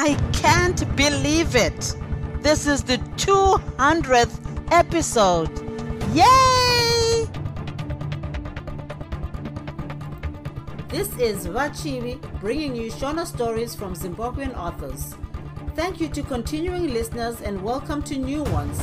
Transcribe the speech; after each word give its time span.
I 0.00 0.14
can't 0.32 0.80
believe 0.94 1.56
it. 1.56 1.96
This 2.40 2.68
is 2.68 2.84
the 2.84 2.98
200th 3.16 4.38
episode. 4.70 5.50
Yay! 6.14 7.26
This 10.88 11.08
is 11.18 11.48
Vachivi 11.48 12.20
bringing 12.38 12.76
you 12.76 12.92
Shona 12.92 13.26
stories 13.26 13.74
from 13.74 13.94
Zimbabwean 13.94 14.56
authors. 14.56 15.16
Thank 15.74 16.00
you 16.00 16.08
to 16.10 16.22
continuing 16.22 16.94
listeners 16.94 17.40
and 17.40 17.60
welcome 17.60 18.00
to 18.04 18.16
new 18.16 18.44
ones. 18.44 18.80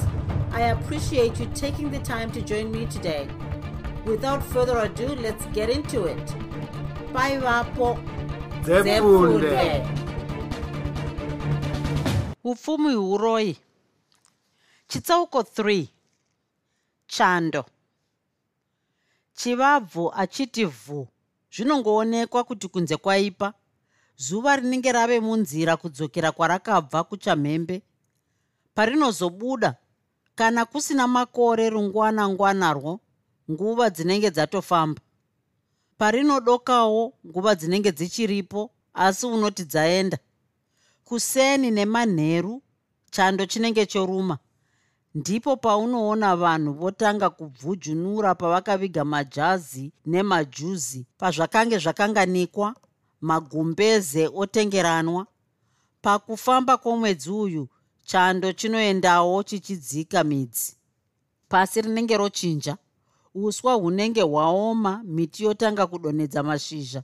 I 0.52 0.64
appreciate 0.76 1.40
you 1.40 1.50
taking 1.56 1.92
the 1.92 2.00
time 2.00 2.30
to 2.34 2.42
join 2.42 2.74
me 2.74 2.88
today. 2.88 3.30
Without 4.04 4.44
further 4.44 4.80
ado, 4.80 5.08
let's 5.16 5.46
get 5.54 5.70
into 5.70 6.04
it. 6.08 6.36
Bye, 7.14 7.38
Vapo. 7.38 7.96
Upfumi 12.46 12.94
huroi 12.94 13.58
chitsauko 14.88 15.40
3 15.42 15.88
chando. 17.08 17.66
Chivabvu 19.34 20.12
achiti 20.16 20.66
vhu 20.66 21.08
zvinongoonekwa 21.52 22.44
kuti 22.44 22.68
kunze 22.68 22.98
kwaipa. 22.98 23.54
Zuva 24.16 24.56
rinenge 24.56 24.92
rave 24.92 25.20
munzira 25.20 25.78
kudzokera 25.78 26.32
kwarakabva 26.32 27.04
kuchamhembe. 27.04 27.82
Parinozobuda 28.76 29.76
kana 30.36 30.66
kusina 30.66 31.08
makore 31.08 31.70
rungwanangwanarwo 31.70 33.00
nguva 33.52 33.90
dzinenge 33.90 34.30
dzatofamba. 34.32 35.02
Parinodokawo 35.98 37.14
nguva 37.28 37.56
dzinenge 37.56 37.92
dzichiripo 37.92 38.72
asi 38.94 39.26
unoti 39.26 39.64
dzaenda 39.66 40.18
kuseni 41.06 41.72
nemanheru 41.72 42.62
chando 43.12 43.46
chinenge 43.46 43.86
choruma. 43.86 44.38
Ndipo 45.16 45.58
paunoona 45.58 46.36
vanhu 46.36 46.74
votanga 46.74 47.30
kubvujunura 47.30 48.36
pavakaviga 48.36 49.06
majazi 49.06 49.92
nemajuzi 50.06 51.06
pazvakange 51.18 51.78
zvakanganikwa 51.78 52.76
magumbeze 53.22 54.30
otengeranwa. 54.36 55.28
Pakufamba 56.02 56.78
kwomwedzi 56.78 57.30
uyu 57.32 57.68
chando 58.06 58.54
chinoendawo 58.54 59.44
chichidzika 59.44 60.24
midzi. 60.24 60.76
Pasi 61.50 61.82
rinenge 61.82 62.18
rochinja 62.18 62.78
uswa 63.36 63.74
hunenge 63.74 64.22
hwaoma 64.22 65.02
miti 65.04 65.44
yotanga 65.44 65.88
kudonhedza 65.88 66.44
mashizha 66.44 67.04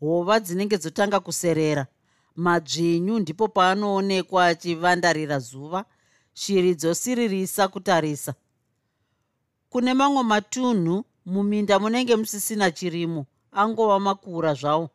hova 0.00 0.40
dzinenge 0.40 0.78
dzotanga 0.78 1.20
kuserera 1.20 1.86
madzvinyu 2.36 3.18
ndipo 3.18 3.48
paanoonekwa 3.48 4.46
achivandarira 4.46 5.38
zuva 5.38 5.84
shiri 6.34 6.74
dzosiririsa 6.74 7.68
kutarisa. 7.68 8.34
Kune 9.70 9.94
mamwe 9.94 10.22
matunhu 10.22 11.04
muminda 11.26 11.78
munenge 11.78 12.16
musisina 12.16 12.70
chirimo 12.70 13.26
angova 13.52 14.00
makura 14.00 14.54
zvawo. 14.54 14.90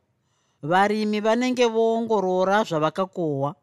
Varimi 0.61 1.19
vanenge 1.19 1.65
voongorora 1.65 2.63
zvavakakohwa. 2.63 3.55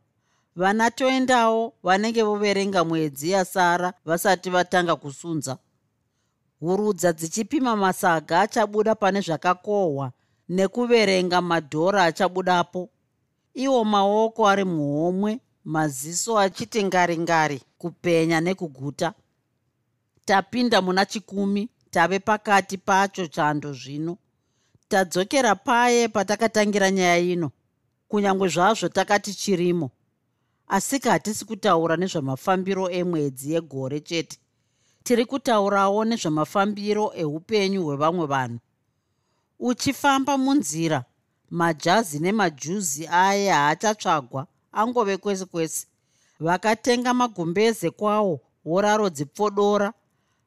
Vana 0.56 0.90
toendawo 0.90 1.72
vanenge 1.82 2.22
voverenga 2.22 2.84
mwedzi 2.84 3.30
yasara 3.30 3.92
vasati 4.04 4.50
vatanga 4.50 4.96
kusunza. 4.96 5.58
Hurudza 6.60 7.12
dzichipima 7.12 7.76
masaga 7.76 8.40
achabuda 8.40 8.94
pane 8.94 9.20
zvakakohwa 9.20 10.12
nekuverenga 10.48 11.40
madhora 11.40 12.04
achabudapo 12.04 12.88
iwo 13.56 13.84
maoko 13.84 14.48
ari 14.48 14.64
muhomwe 14.64 15.40
maziso 15.64 16.38
achiti 16.38 16.84
ngari-ngari 16.84 17.62
kupenya 17.78 18.40
nekuguta. 18.40 19.14
Tapinda 20.24 20.82
muna 20.82 21.06
chikumi 21.06 21.68
tave 21.90 22.18
pakati 22.18 22.78
pacho 22.78 23.26
chando 23.26 23.72
zvino. 23.72 24.18
Tadzokera 24.88 25.54
paye 25.54 26.08
patakatangira 26.08 26.90
nyaya 26.90 27.18
ino. 27.18 27.50
Kunyange 28.08 28.48
zvazvo 28.48 28.88
takati 28.88 29.34
chirimo. 29.34 29.90
Asika 30.68 31.10
hatisi 31.10 31.44
kutaura 31.44 31.96
nezvamafambiro 31.96 32.90
emwedzi 32.90 33.52
yegore 33.52 34.00
chete. 34.00 34.38
Tiri 35.02 35.24
kutaurawo 35.24 36.04
nezvamafambiro 36.04 37.12
eupenyu 37.14 37.84
hwevamwe 37.84 38.26
vanhu. 38.26 38.58
Uchifamba 39.58 40.38
munzira 40.38 41.04
majazi 41.50 42.18
nemajuzi 42.18 43.08
aya 43.10 43.54
haachatsvagwa 43.56 44.46
angove 44.72 45.16
kwese 45.16 45.44
kwese 45.44 45.86
vakatenga 46.40 47.14
magumbeze 47.14 47.90
kwawo 47.90 48.40
woraro 48.64 49.10
dzipfodora 49.10 49.92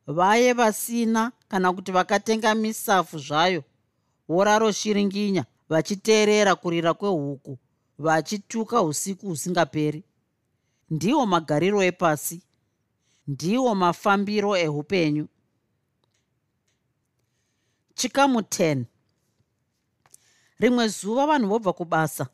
vaye 0.08 0.54
vasina 0.54 1.32
kana 1.48 1.74
kuti 1.74 1.92
vakatenga 1.92 2.56
misafu 2.56 3.18
zvayo 3.20 3.64
woraro 4.30 4.72
shiringinya 4.72 5.46
vachiteerera 5.70 6.56
kurira 6.56 6.94
kwehuku 6.94 7.58
vachituka 8.00 8.82
usiku 8.82 9.28
husingaperi. 9.28 10.04
Ndiwo 10.90 11.26
magariro 11.26 11.84
epasi 11.84 12.42
ndiwo 13.28 13.76
mafambiro 13.76 14.58
eupenyu 14.58 15.28
chikamu 17.96 18.40
10 18.40 18.84
rimwe 20.60 20.88
zuva 20.88 21.28
vanhu 21.28 21.48
vobva 21.50 21.74
kubasa. 21.74 22.28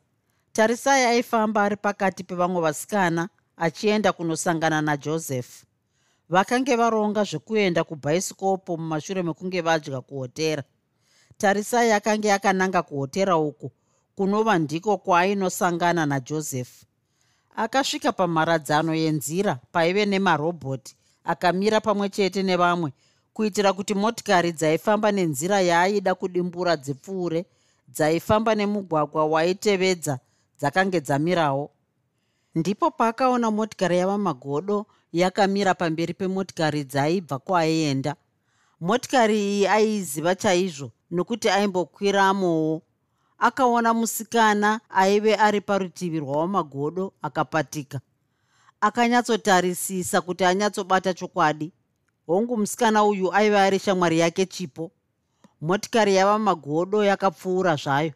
Tarisai 0.52 1.04
aifamba 1.04 1.62
ari 1.62 1.76
pakati 1.76 2.24
pevamwe 2.24 2.60
vasikana 2.60 3.28
achienda 3.56 4.12
kunosangana 4.12 4.82
najosefu 4.82 5.66
vakange 6.28 6.76
varonga 6.76 7.24
zvekuenda 7.24 7.84
kubhaisikopo 7.84 8.76
mumashure 8.76 9.22
mekunge 9.22 9.60
vadya 9.60 10.00
kuhotera. 10.00 10.62
Tarisai 11.38 11.92
akange 11.92 12.32
akananga 12.32 12.82
kuhotera 12.82 13.36
uku 13.36 13.70
kunova 14.16 14.58
ndiko 14.58 14.96
kwaainosangana 14.98 16.06
najosefu 16.06 16.86
akasvika 17.56 18.12
pamharadzano 18.12 18.94
yenzira 18.94 19.58
paive 19.72 20.06
nemarobhoti 20.06 20.96
akamira 21.24 21.80
pamwe 21.80 22.08
chete 22.08 22.42
nevamwe 22.42 22.92
kuitira 23.32 23.72
kuti 23.72 23.94
motikari 23.94 24.52
dzaifamba 24.52 25.12
nenzira 25.12 25.60
yaaida 25.60 26.14
kudimbura 26.14 26.76
dzipfuure 26.76 27.46
dzaifamba 27.88 28.54
nemugwagwa 28.54 29.26
waitevedza 29.26 30.18
dzakange 30.58 31.00
dzamirawo. 31.00 31.70
Ndipo 32.54 32.90
paakaona 32.90 33.50
motikari 33.50 33.98
yava 33.98 34.18
magodo 34.18 34.86
yakamira 35.12 35.74
pamberi 35.74 36.14
pemotikari 36.14 36.84
dzaaibva 36.84 37.38
kwaaienda 37.38 38.16
motikari 38.80 39.38
iyi 39.38 39.66
aiiziva 39.66 40.34
chaizvo 40.34 40.90
nokuti 41.10 41.48
aimbokwiramowo 41.50 42.82
akaona 43.38 43.94
musikana 43.94 44.80
aive 44.90 45.34
ari 45.34 45.60
parutivi 45.60 46.20
rwawamagodo 46.20 47.12
akapatika. 47.22 48.00
Akanyatsotarisisa 48.80 50.20
kuti 50.20 50.44
anyatsobata 50.44 51.14
chokwadi. 51.14 51.72
Hongu 52.26 52.56
musikana 52.56 53.04
uyu 53.04 53.32
aive 53.34 53.58
ari 53.58 53.78
shamwari 53.78 54.18
yake 54.18 54.46
chipo 54.46 54.90
motikari 55.60 56.14
yava 56.14 56.38
magodo 56.38 57.04
yakapfuura 57.04 57.76
zvayo. 57.76 58.12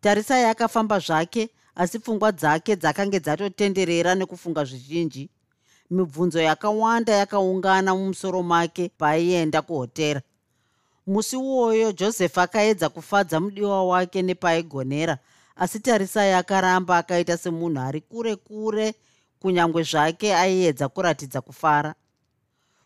Tarisai 0.00 0.44
akafamba 0.44 0.98
zvake 0.98 1.48
asi 1.74 1.98
pfungwa 1.98 2.32
dzake 2.32 2.76
dzakange 2.76 3.20
dzatotenderera 3.20 4.14
nekufunga 4.14 4.64
zvizhinji. 4.64 5.30
Mibvunzo 5.90 6.40
yakawanda 6.40 7.12
yakaungana 7.12 7.94
mumusoro 7.94 8.42
make 8.42 8.88
paaienda 8.98 9.62
kuhotera. 9.62 10.22
Musi 11.06 11.36
uwoyo 11.36 11.92
josefu 11.92 12.40
akaedza 12.40 12.88
kufadza 12.88 13.40
mudiwa 13.40 13.84
wake 13.86 14.22
nepaaigonera 14.22 15.18
asi 15.56 15.80
tarisai 15.80 16.32
akaramba 16.32 16.98
akaita 16.98 17.36
semunhu 17.36 17.80
ari 17.80 18.00
kure 18.00 18.36
kure 18.36 18.94
kunyange 19.40 19.82
zvake 19.82 20.34
aiedza 20.34 20.88
kuratidza 20.88 21.40
kufara. 21.40 21.94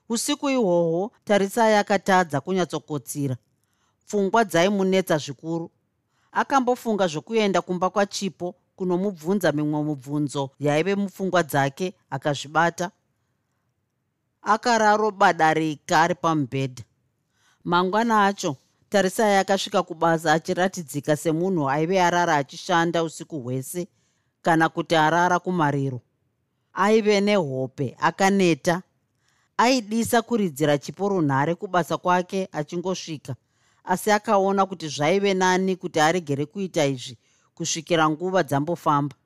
Usiku 0.09 0.51
ihwohwo 0.51 1.13
tarisai 1.25 1.75
akatadza 1.75 2.41
kunyatsokotsira 2.41 3.37
pfungwa 4.09 4.45
dzaimunetsa 4.45 5.19
zvikuru. 5.19 5.71
Akambofunga 6.33 7.07
zvokuenda 7.07 7.63
kumba 7.63 7.91
kwachipo 7.91 8.55
kunomubvunza 8.77 9.53
mimwe 9.53 9.83
mubvunzo 9.83 10.51
yaive 10.59 10.95
mupfungwa 10.95 11.43
dzake 11.43 11.95
akazvibata. 12.11 12.91
Akararobadarika 14.43 16.01
ari 16.03 16.15
pamubhedha. 16.15 16.83
Mangwana 17.65 18.27
acho 18.27 18.57
tarisai 18.89 19.37
akasvika 19.37 19.83
kubasa 19.83 20.33
achiratidzika 20.33 21.17
semunhu 21.17 21.71
aive 21.71 22.01
arara 22.03 22.37
achishanda 22.37 23.03
usiku 23.03 23.41
hwese 23.41 23.89
kana 24.43 24.69
kuti 24.69 24.97
arara 24.97 25.39
kumariro. 25.39 26.01
Aive 26.73 27.21
nehope 27.21 27.97
akaneta. 28.01 28.83
Aidisa 29.57 30.23
kuridzira 30.23 30.79
chiporunhare 30.79 31.55
kubasa 31.55 31.97
kwake 31.97 32.49
achingosvika 32.53 33.35
asi 33.89 34.11
akaona 34.11 34.67
kuti 34.67 34.89
zvaive 34.89 35.35
nani 35.35 35.77
kuti 35.77 36.01
aregere 36.01 36.47
kuita 36.47 36.85
izvi 36.87 37.17
kusvikira 37.55 38.11
nguva 38.11 38.43
dzambofamba. 38.43 39.17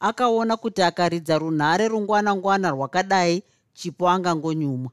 Akaona 0.00 0.56
kuti 0.56 0.82
akaridza 0.82 1.38
runhare 1.38 1.88
rungwana-ngwana 1.88 2.70
rwakadai 2.70 3.42
chipo 3.74 4.08
angangonyumwa. 4.08 4.90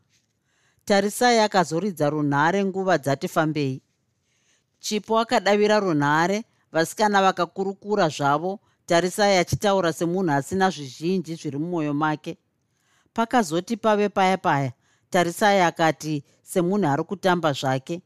Tarisai 0.86 1.40
akazoridza 1.40 2.10
runhare 2.10 2.66
nguva 2.66 2.98
dzati 2.98 3.28
fambei. 3.28 3.82
Chipo 4.80 5.20
akadavira 5.20 5.80
runhare 5.80 6.44
vasikana 6.72 7.22
vakakurukura 7.22 8.10
zvavo 8.10 8.60
tarisai 8.86 9.38
achitaura 9.38 9.94
semunhu 9.94 10.32
asina 10.32 10.70
zvizhinji 10.70 11.36
zviri 11.36 11.58
mumwoyo 11.58 11.94
make. 11.94 12.38
Pakazoti 13.14 13.78
pave 13.78 14.10
paya 14.10 14.38
paya 14.38 14.72
tarisai 15.10 15.62
akati 15.62 16.24
semunhu 16.44 16.88
ari 16.88 17.04
kutamba 17.04 17.54
zvake 17.54 18.02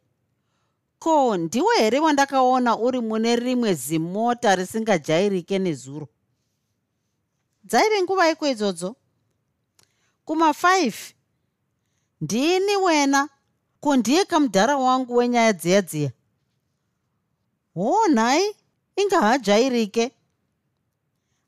ko 0.99 1.37
ndiwe 1.37 1.75
here 1.77 1.99
wandakaona 1.99 2.77
uri 2.77 2.99
mune 3.01 3.35
rimwe 3.35 3.73
zimota 3.73 4.55
risingajairike 4.55 5.59
nezuro? 5.59 6.07
Dzaive 7.63 8.01
nguva 8.03 8.29
iko 8.29 8.47
idzodzo. 8.47 8.95
Kuma5 10.27 10.93
ndini 12.21 12.75
wena? 12.77 13.29
Ko 13.79 13.95
ndiye 13.95 14.25
kamudhara 14.25 14.77
wangu 14.77 15.15
wenyaya 15.15 15.53
dziya 15.53 15.81
dziya? 15.81 16.11
Ho 17.75 18.07
nhai 18.07 18.55
ingahajairike 18.95 20.11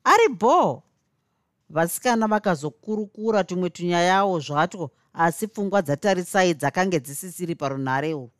ari 0.04 0.28
bho 0.28 0.82
vasikana 1.70 2.26
vakazokurukura 2.26 3.44
tumwe 3.44 3.70
tunyayawo 3.70 4.40
zvatwo 4.40 4.90
asi 5.12 5.46
pfungwa 5.48 5.82
dzatarisai 5.82 6.54
dzakange 6.54 7.00
dzisisiri 7.00 7.54
parunhare 7.54 8.14
urwu 8.14 8.30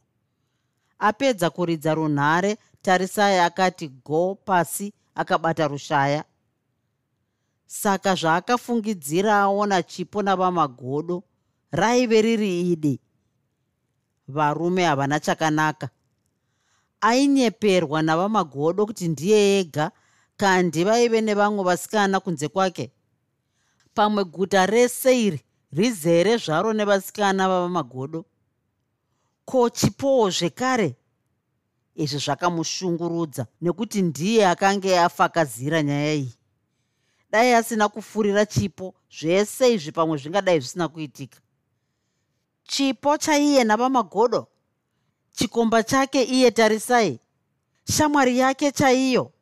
apedza 0.98 1.50
kuridza 1.50 1.94
runhare 1.94 2.56
tarisai 2.82 3.38
akati 3.38 3.88
go 3.88 4.34
pasi 4.34 4.92
akabata 5.14 5.68
rushaya. 5.68 6.24
Saka 7.66 8.14
zvaakafungidzira 8.14 9.40
aona 9.40 9.82
chipo 9.82 10.22
navamagodo 10.22 11.22
raive 11.70 12.22
riri 12.22 12.72
ide. 12.72 13.00
Varume 14.28 14.84
havana 14.84 15.20
chakanaka. 15.20 15.88
Ainyeperwa 17.00 18.02
navamagodo 18.02 18.86
kuti 18.86 19.08
ndiye 19.08 19.58
ega 19.60 19.90
kandi 20.36 20.84
vaive 20.84 21.20
nevamwe 21.20 21.64
vasikana 21.64 22.20
kunze 22.20 22.48
kwake. 22.48 22.92
Pamwe 23.94 24.24
guta 24.24 24.66
rese 24.66 25.22
iri 25.26 25.40
rizere 25.72 26.36
zvaro 26.36 26.72
nevasikana 26.72 27.48
vavamagodo 27.48 28.24
ko 29.48 29.70
chipowo 29.70 30.30
zvekare? 30.30 30.96
Izvi 31.94 32.18
zvakamushungurudza 32.18 33.46
nekuti 33.60 34.02
ndiye 34.02 34.48
akanga 34.48 35.04
afakazira 35.04 35.82
nyaya 35.82 36.14
iyi. 36.14 36.32
Dai 37.30 37.54
asina 37.54 37.88
kufurira 37.88 38.46
chipo 38.46 38.94
zvese 39.10 39.74
izvi 39.74 39.92
pamwe 39.92 40.18
zvingadai 40.18 40.60
zvisina 40.60 40.88
kuitika. 40.88 41.38
Chipo 42.64 43.16
chaiye 43.16 43.64
navamagodo 43.64 44.46
chikomba 45.32 45.82
chake 45.82 46.22
iye 46.22 46.50
tarisai? 46.50 47.20
Shamwari 47.84 48.38
yake 48.38 48.72
chaiyo? 48.72 49.32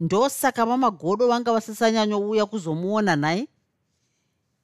Ndosaka 0.00 0.66
vamagodo 0.66 1.28
vanga 1.28 1.52
vasisanyanyouya 1.52 2.46
kuzomuona 2.46 3.16
nhai 3.16 3.48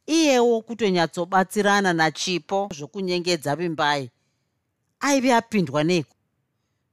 iyewo 0.07 0.61
kutonyatsobatsirana 0.61 1.93
nachipo 1.93 2.69
zvokunyengedza 2.77 3.57
vimbai. 3.57 4.11
Aive 5.01 5.35
apindwa 5.35 5.85
neiko? 5.85 6.17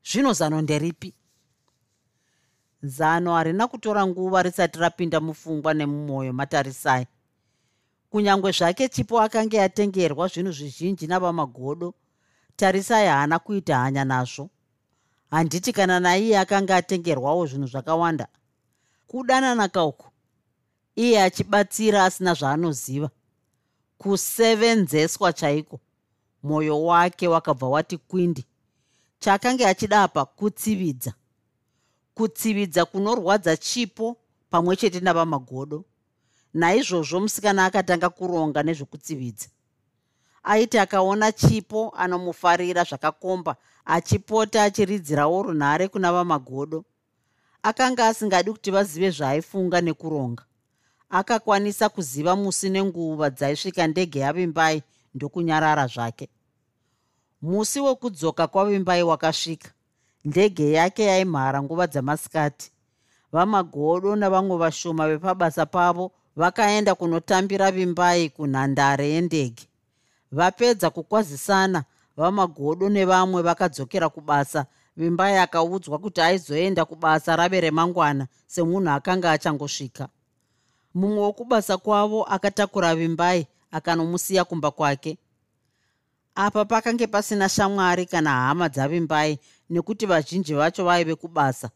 Zvino 0.03 0.33
zano 0.33 0.61
nderipi? 0.61 1.13
Zano 2.83 3.35
harina 3.35 3.67
kutora 3.67 4.07
nguva 4.07 4.43
risati 4.43 4.79
rapinda 4.79 5.19
mupfungwa 5.19 5.73
nemumwoyo 5.73 6.33
matarisai. 6.33 7.07
Kunyange 8.09 8.51
zvake 8.51 8.89
chipo 8.89 9.21
akanga 9.21 9.63
atengerwa 9.63 10.27
zvinhu 10.27 10.51
zvizhinji 10.51 11.07
navamagodo 11.07 11.93
tarisai 12.55 13.07
haana 13.07 13.39
kuita 13.39 13.77
hanya 13.77 14.05
nazvo. 14.05 14.49
Handiti 15.31 15.73
kana 15.73 15.99
naiye 15.99 16.39
akanga 16.39 16.75
atengerwawo 16.75 17.45
zvinhu 17.45 17.67
zvakawanda. 17.67 18.27
Kudananaka 19.07 19.83
uku 19.85 20.08
iye 20.95 21.23
achibatsira 21.23 22.03
asina 22.05 22.33
zvaanoziva. 22.33 23.09
Kusevenzeswa 23.97 25.33
chaiko? 25.33 25.79
Mwoyo 26.43 26.83
wake 26.83 27.27
wakabva 27.27 27.67
wati 27.69 27.97
kwindi. 27.97 28.45
Chaakanga 29.19 29.69
achida 29.69 30.03
apa 30.03 30.25
kutsividza. 30.25 31.13
Kutsividza 32.13 32.85
kunorwadza 32.85 33.57
chipo 33.57 34.17
pamwe 34.49 34.75
chete 34.75 34.99
navamagodo 34.99 35.85
naizvozvo 36.53 37.19
musikana 37.19 37.65
akatanga 37.65 38.09
kuronga 38.09 38.63
nezvekutsividza. 38.63 39.47
Aiti 40.43 40.77
akaona 40.79 41.31
chipo 41.31 41.93
anomufarira 41.97 42.83
zvakakomba 42.83 43.55
achipota 43.85 44.63
achiridzirawo 44.63 45.43
runhare 45.43 45.87
kuna 45.87 46.11
vamagodo 46.13 46.85
akanga 47.63 48.07
asingadi 48.07 48.51
kuti 48.51 48.71
vazive 48.71 49.11
zvaaifunga 49.11 49.81
nekuronga 49.81 50.43
akakwanisa 51.09 51.89
kuziva 51.89 52.35
musi 52.35 52.69
nenguva 52.69 53.29
dzaisvika 53.29 53.87
ndege 53.87 54.19
yavimbai 54.19 54.83
ndokunyarara 55.15 55.87
zvake. 55.87 56.29
Musi 57.41 57.79
wekudzoka 57.79 58.47
kwavimbai 58.47 59.03
wakasvika 59.03 59.69
ndege 60.25 60.71
yake 60.71 61.03
yaimhara 61.03 61.63
nguva 61.63 61.87
dzamasikati. 61.87 62.71
Vamagodo 63.31 64.15
navamwe 64.15 64.57
vashoma 64.57 65.07
vepabasa 65.07 65.65
pavo 65.65 66.11
vakaenda 66.35 66.95
kunotambira 66.95 67.71
vimbai 67.71 68.29
kunhandare 68.29 69.09
yendege. 69.09 69.63
Vapedza 70.31 70.89
kukwazisana 70.89 71.83
vamagodo 72.17 72.89
nevamwe 72.89 73.41
vakadzokera 73.41 74.09
kubasa. 74.09 74.65
Vimbai 74.97 75.37
akaudzwa 75.37 75.99
kuti 75.99 76.21
aizoenda 76.21 76.85
kubasa 76.85 77.35
rave 77.35 77.61
remangwana 77.61 78.27
semunhu 78.47 78.89
akanga 78.89 79.31
achangosvika 79.31 80.09
mumwe 80.93 81.19
wokubasa 81.19 81.77
kwavo 81.77 82.23
akatakura 82.23 82.95
vimbai 82.95 83.47
akanomusiya 83.71 84.45
kumba 84.45 84.71
kwake. 84.71 85.17
Apa 86.35 86.65
pakange 86.65 87.07
pasina 87.07 87.49
shamwari 87.49 88.05
kana 88.05 88.31
hama 88.31 88.69
dzavimbai 88.69 89.39
nekuti 89.69 90.05
vazhinji 90.05 90.53
vacho 90.53 90.85
vaive 90.85 91.15
kubasa 91.15 91.69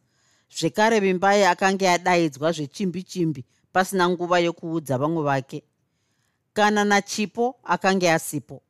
zvekare 0.58 1.00
vimbai 1.00 1.46
akanga 1.46 1.94
adaidzwa 1.94 2.52
zvechimbi 2.52 3.04
chimbi 3.04 3.46
pasina 3.72 4.10
nguva 4.10 4.40
yokuudza 4.40 4.98
vamwe 4.98 5.24
vake. 5.24 5.64
Kana 6.54 6.84
nachipo 6.84 7.56
akanga 7.64 8.14
asipo. 8.14 8.62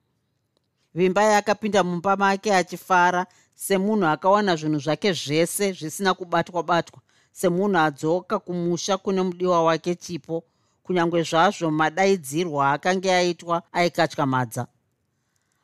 Vimbai 0.95 1.33
akapinda 1.35 1.83
mumba 1.83 2.15
make 2.15 2.55
achifara 2.55 3.25
semunhu 3.55 4.05
akawana 4.05 4.55
zvinhu 4.55 4.79
zvake 4.79 5.13
zvese 5.13 5.71
zvisina 5.71 6.13
kubatwa 6.13 6.63
batwa 6.63 7.01
semunhu 7.33 7.77
adzoka 7.77 8.39
kumusha 8.39 8.97
kune 8.97 9.21
mudiwa 9.21 9.63
wake 9.63 9.95
chipo. 9.95 10.43
Kunyange 10.83 11.23
zvazvo 11.23 11.71
madaidzirwo 11.71 12.63
akanga 12.63 13.17
aitwa 13.17 13.63
aikatyamadza 13.73 14.67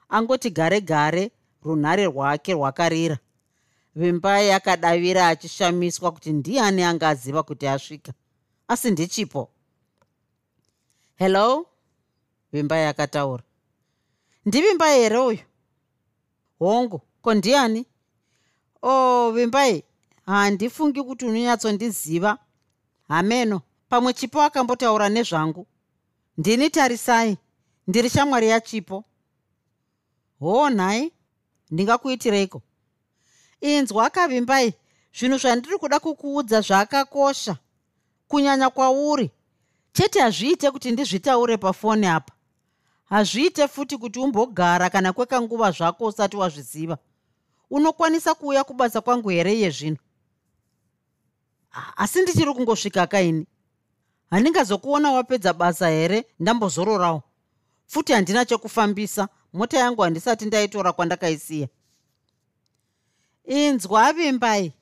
angoti 0.10 0.50
gare 0.50 0.82
gare 0.82 1.32
runhare 1.64 2.06
rwake 2.06 2.54
rwakarira. 2.54 3.18
Vimbai 3.96 4.52
akadavira 4.52 5.28
achishamiswa 5.28 6.12
kuti 6.12 6.32
ndiani 6.34 6.84
anga 6.84 7.10
aziva 7.10 7.44
kuti 7.44 7.68
asvika. 7.68 8.14
Asi 8.68 8.92
ndichipo? 8.92 9.50
Hello? 11.16 11.66
Vimbai 12.52 12.86
akataura 12.86 13.44
ndivimbai 14.46 15.00
here 15.02 15.18
uyu? 15.18 15.40
Hongu 16.60 17.02
ko 17.22 17.34
ndiani? 17.34 17.86
O 18.82 18.90
oh, 18.90 19.32
vimbai 19.32 19.84
handifungi 20.30 21.04
kuti 21.04 21.26
unonyatsondiziva. 21.26 22.38
Hameno 23.08 23.62
pamwe 23.90 24.14
chipo 24.14 24.42
akambotaura 24.42 25.10
nezvangu. 25.10 25.68
Ndini 26.38 26.70
tarisai. 26.70 27.38
Ndiri 27.88 28.10
shamwari 28.10 28.50
yachipo. 28.50 29.04
Hoo 30.40 30.70
nhai. 30.70 31.12
Ndingakuitireiko? 31.72 32.62
Inzwa 33.62 34.10
kavimbai 34.10 34.74
zvinhu 35.20 35.38
zvandiri 35.38 35.78
kuda 35.78 36.00
kukuudza 36.00 36.62
zvakakosha. 36.62 37.56
Kunyanya 38.28 38.70
kwauri. 38.70 39.32
Chete 39.94 40.20
hazviite 40.20 40.72
kuti 40.72 40.92
ndizvitaure 40.92 41.58
pafoni 41.58 42.08
apa. 42.08 42.34
Hazviite 43.06 43.68
futi 43.68 43.98
kuti 43.98 44.20
umbogara 44.20 44.90
kana 44.90 45.14
kwekanguva 45.14 45.72
zvako 45.72 46.06
usati 46.06 46.38
wazviziva. 46.38 46.98
Unokwanisa 47.70 48.36
kuuya 48.36 48.64
kubasa 48.64 49.02
kwangu 49.02 49.30
here 49.30 49.54
iye 49.54 49.70
zvino 49.70 49.98
asi 51.98 52.22
ndichiri 52.22 52.54
kungosvika 52.54 53.08
kaini? 53.08 53.46
Handingazokuona 54.30 55.12
wapedza 55.12 55.54
basa 55.54 55.90
here? 55.90 56.26
Ndambozororawo. 56.40 57.24
Futi 57.88 58.14
handina 58.14 58.46
chekufambisa. 58.46 59.28
Mota 59.54 59.78
yangu 59.80 60.02
handisati 60.02 60.46
ndaitora 60.46 60.94
kwandakaisiya. 60.94 61.68
Inzwa 63.46 64.14
vimbai. 64.14 64.74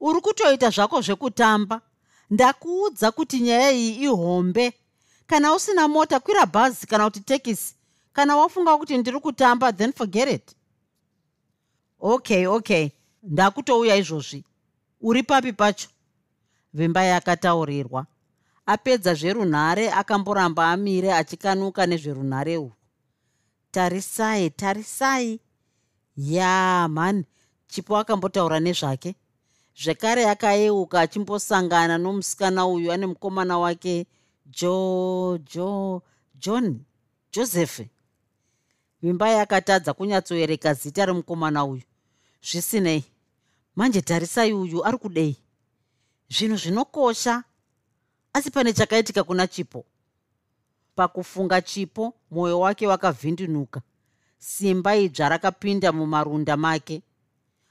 Uri 0.00 0.20
kutoita 0.20 0.70
zvako 0.70 1.00
zvekutamba. 1.00 1.80
Ndakuudza 2.30 3.10
kuti 3.12 3.40
nyaya 3.40 3.70
iyi 3.72 3.94
ihombe. 4.04 4.72
Kana 5.26 5.54
usina 5.54 5.88
mota 5.88 6.20
kwira 6.20 6.46
bhazi 6.46 6.86
kana 6.86 7.04
kuti 7.04 7.20
tekisi. 7.20 7.74
Kana 8.12 8.36
wafunga 8.36 8.78
kuti 8.78 8.98
ndiri 8.98 9.20
kutamba 9.20 9.72
then 9.72 9.92
forget 9.92 10.28
it. 10.30 10.56
Okay 12.00 12.46
okay. 12.46 12.88
Ndakutouya 13.22 13.96
izvozvi. 13.96 14.44
Uri 15.00 15.22
papi 15.22 15.52
pacho 15.52 15.88
vimbai 16.72 17.12
akataurirwa 17.12 18.06
apedza 18.66 19.14
zverunhare 19.14 19.90
akamboramba 19.90 20.70
amire 20.70 21.12
achikanuka 21.12 21.86
nezverunhare 21.86 22.56
urwu 22.58 22.80
tarisai 23.70 24.50
tarisai. 24.50 25.40
Ya 26.16 26.88
mhani. 26.90 27.24
Chipo 27.66 27.96
akambotaura 27.96 28.60
nezvake. 28.60 29.14
Zvekare 29.82 30.28
akayeuka 30.30 31.00
achimbosangana 31.00 31.98
nomusikana 31.98 32.66
uyu 32.66 32.92
ane 32.92 33.06
mukomana 33.06 33.58
wake 33.58 34.06
jo 34.46 35.38
jo 35.54 36.02
john 36.34 36.80
joseph. 37.32 37.80
Vimbai 39.02 39.38
akatadza 39.40 39.92
kunyatsoereka 39.92 40.74
zita 40.74 41.06
remukomana 41.06 41.64
uyu. 41.64 41.82
Zvisinei. 42.42 43.04
Manje 43.76 44.00
tarisai 44.02 44.52
uyu 44.52 44.84
ari 44.84 44.98
kudei 44.98 45.36
zvinhu 46.30 46.56
zvinokosha. 46.56 47.44
Asi 48.32 48.50
pane 48.50 48.72
chakaitika 48.72 49.24
kuna 49.24 49.46
chipo. 49.46 49.84
Pakufunga 50.94 51.60
chipo 51.60 52.14
mwoyo 52.30 52.60
wake 52.60 52.86
wakavhindunuka 52.86 53.80
simba 54.38 54.96
idzva 54.96 55.28
rakapinda 55.28 55.92
mumarunda 55.92 56.56
make. 56.56 57.02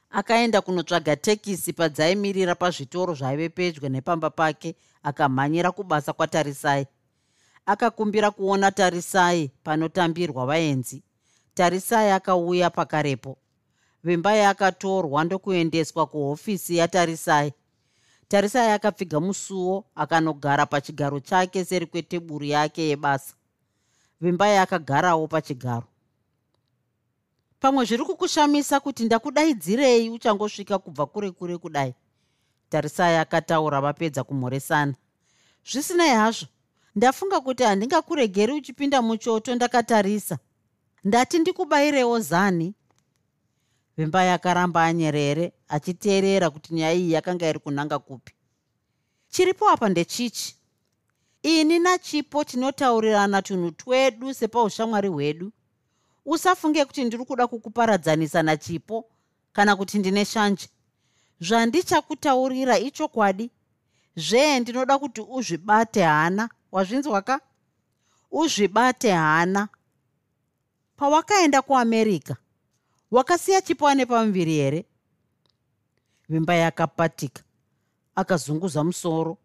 Akaenda 0.10 0.62
kunotsvaga 0.62 1.16
tekisi 1.16 1.74
padzaimirira 1.74 2.56
pazvitoro 2.56 3.14
zvaive 3.14 3.50
pedyo 3.50 3.90
nepamba 3.90 4.30
pake 4.30 4.76
akamhanyira 5.04 5.72
kubasa 5.72 6.14
kwatarisai. 6.14 6.88
Akakumbira 7.66 8.32
kuona 8.32 8.72
tarisai 8.72 9.52
panotambirwa 9.64 10.46
vaenzi. 10.46 11.04
Tarisai 11.54 12.12
akauya 12.12 12.70
pakarepo. 12.70 13.38
Vimbai 14.04 14.46
akatorwa 14.46 15.24
ndokuendeswa 15.24 16.06
kuhofisi 16.06 16.78
yatarisai 16.78 17.54
tarisai 18.30 18.72
akapfiga 18.72 19.20
musuwo 19.20 19.86
akanogara 19.96 20.66
pachigaro 20.66 21.20
chake 21.20 21.66
seri 21.66 21.86
kweteburu 21.86 22.46
yake 22.46 22.82
yebasa. 22.82 23.34
Vimbai 24.22 24.58
akagarawo 24.58 25.28
pachigaro. 25.28 25.88
Pamwe 27.60 27.86
zviri 27.86 28.06
kukushamisa 28.06 28.80
kuti 28.80 29.04
ndakudaidzirei 29.06 30.10
uchangosvika 30.10 30.78
kubva 30.80 31.06
kure 31.06 31.32
kure 31.32 31.58
kudai? 31.58 31.94
Tarisai 32.70 33.18
akataura 33.18 33.82
vapedza 33.82 34.24
kumhoresana 34.24 34.94
zvisinei 35.72 36.10
hazvo. 36.10 36.48
Ndafunga 36.96 37.40
kuti 37.42 37.64
handingakuregeri 37.64 38.54
uchipinda 38.54 39.02
muchoto 39.02 39.56
ndakatarisa. 39.56 40.38
Ndati 41.04 41.40
ndikubayirewo 41.40 42.20
zani 42.20 42.74
vimbai 44.00 44.30
akaramba 44.30 44.84
anyerere 44.84 45.54
achiteerera 45.68 46.50
kuti 46.50 46.74
nyaya 46.74 46.94
iyi 46.94 47.12
yakanga 47.12 47.50
iri 47.50 47.60
kunanga 47.60 48.00
kupi. 48.00 48.34
Chiripo 49.30 49.70
apa 49.70 49.90
ndechichi. 49.90 50.56
Ini 51.44 51.80
nachipo 51.80 52.44
tinotaurirana 52.44 53.42
tunhu 53.42 53.72
twedu 53.72 54.34
sepaushamwari 54.34 55.08
hwedu. 55.08 55.52
Usafunge 56.26 56.86
kuti 56.86 57.04
ndiri 57.04 57.26
kuda 57.26 57.48
kukuparadzanisa 57.48 58.44
nachipo 58.44 59.06
kana 59.54 59.76
kuti 59.76 60.00
ndine 60.00 60.26
shanje. 60.26 60.68
Zvandichakutaurira 61.42 62.80
ichokwadi. 62.80 63.52
Zvee 64.16 64.60
ndinoda 64.60 65.00
kuti 65.00 65.22
uzvibate 65.22 66.04
hana. 66.04 66.50
Wazvinzwaka 66.72 67.40
uzvibate 68.32 69.12
hana. 69.12 69.68
Pawakaenda 70.98 71.62
kuamerica 71.62 72.36
wakasiya 73.12 73.62
chipo 73.62 73.88
ane 73.88 74.06
pamuviri 74.06 74.54
here? 74.54 74.86
Vimbai 76.30 76.62
akapatika 76.64 77.44
akazunguza 78.16 78.84
musoro. 78.84 79.38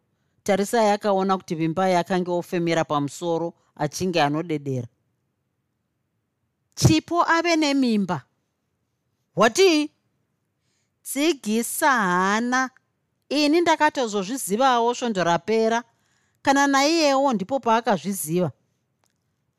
Tarisai 0.42 0.90
akaona 0.90 1.36
kuti 1.36 1.54
vimbai 1.54 1.94
akange 1.94 2.30
ofemera 2.30 2.84
pamusoro 2.84 3.54
achinge 3.76 4.22
anodedera. 4.22 4.88
Chipo 6.74 7.22
ave 7.30 7.56
nemimba. 7.56 8.22
Watii 9.36 9.90
tsigisa 11.02 11.90
hana. 11.90 12.70
Ini 13.28 13.60
ndakatozozvizivawo 13.60 14.94
svondo 14.94 15.24
rapera. 15.24 15.84
Kana 16.42 16.66
naiyewo 16.66 17.32
ndipo 17.32 17.60
paakazviziva. 17.60 18.52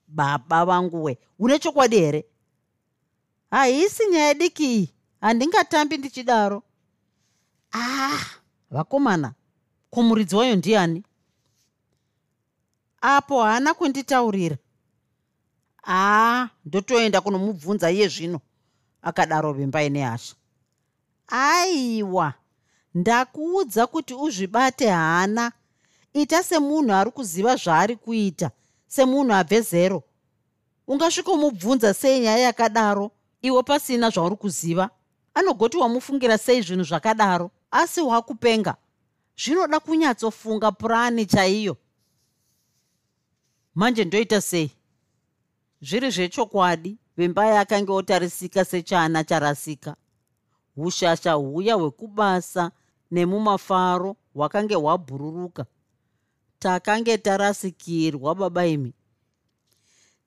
Baba 0.07 0.65
vangu 0.65 1.03
we 1.03 1.17
une 1.39 1.59
chokwadi 1.59 1.97
here 1.99 2.25
haisi 3.51 4.03
nyaya 4.11 4.33
dikii 4.33 4.89
handingatambi 5.21 5.97
ndichidaro. 5.97 6.63
Ah. 7.71 8.19
Vakomana 8.71 9.33
kumuridzi 9.89 10.35
wayo 10.35 10.55
ndiani? 10.55 11.03
Apo 13.01 13.43
haana 13.43 13.73
kunditaurira. 13.73 14.57
Aa 15.87 16.49
ndotoenda 16.65 17.21
kunomubvunza 17.21 17.91
iye 17.91 18.07
zvino 18.07 18.39
akadaro 19.01 19.53
vimbai 19.53 19.89
nehasha 19.89 20.35
aiwa 21.27 22.33
ndakuudza 22.93 23.87
kuti 23.87 24.13
uzvibate 24.13 24.89
hana 24.89 25.51
ita 26.13 26.43
semunhu 26.43 26.93
ari 26.93 27.11
kuziva 27.11 27.55
zvaari 27.55 27.95
kuita 27.95 28.51
semunhu 28.87 29.33
abve 29.33 29.61
zero. 29.61 30.03
Ungasvikomubvunza 30.87 31.93
sei 31.93 32.19
nyaya 32.19 32.37
yakadaro 32.37 33.11
iwe 33.47 33.63
pasina 33.63 34.09
zvauri 34.09 34.35
kuziva 34.35 34.89
anogoti 35.33 35.77
wamufungira 35.77 36.37
sei 36.37 36.61
zvinhu 36.61 36.83
zvakadaro 36.83 37.51
asi 37.71 38.01
wakupenga 38.01 38.75
zvinoda 39.37 39.79
kunyatsofunga 39.79 40.71
purani 40.71 41.25
chaiyo. 41.25 41.77
Manje 43.75 44.05
ndoita 44.05 44.41
sei? 44.41 44.71
Zviri 45.81 46.11
zvechokwadi 46.11 46.97
vimbai 47.17 47.57
akange 47.57 47.91
otarisika 47.91 48.65
sechana 48.65 49.23
charasika. 49.23 49.95
Ushasha 50.77 51.33
huya 51.33 51.75
hwekubasa 51.75 52.71
nemumafaro 53.11 54.15
hwakange 54.33 54.75
hwabhururuka. 54.75 55.65
Takange 56.59 57.17
tarasikirwa 57.17 58.35
baba 58.35 58.65
imi. 58.65 58.93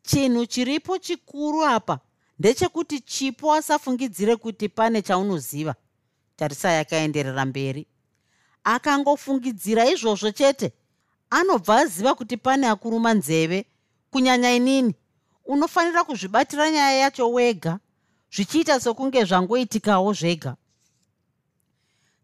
Chinhu 0.02 0.46
chiripo 0.46 0.98
chikuru 0.98 1.64
apa 1.64 2.00
ndechekuti 2.38 3.00
chipo 3.00 3.54
asafungidzire 3.54 4.36
kuti 4.36 4.68
pane 4.68 5.02
chaunoziva. 5.02 5.74
Tarisai 6.36 6.78
akaenderera 6.78 7.44
mberi. 7.44 7.86
Akangofungidzira 8.64 9.86
izvozvo 9.90 10.30
chete. 10.30 10.72
Anobva 11.30 11.76
aziva 11.76 12.14
kuti 12.14 12.36
pane 12.36 12.66
akuruma 12.68 13.14
nzeve 13.14 13.66
kunyanya 14.10 14.52
inini 14.52 14.94
unofanira 15.44 16.04
kuzvibatira 16.04 16.70
nyaya 16.70 16.98
yacho 16.98 17.30
wega 17.32 17.78
zvichiita 18.32 18.80
sokunge 18.80 19.24
zvangoitikawo 19.24 20.12
zvega. 20.12 20.56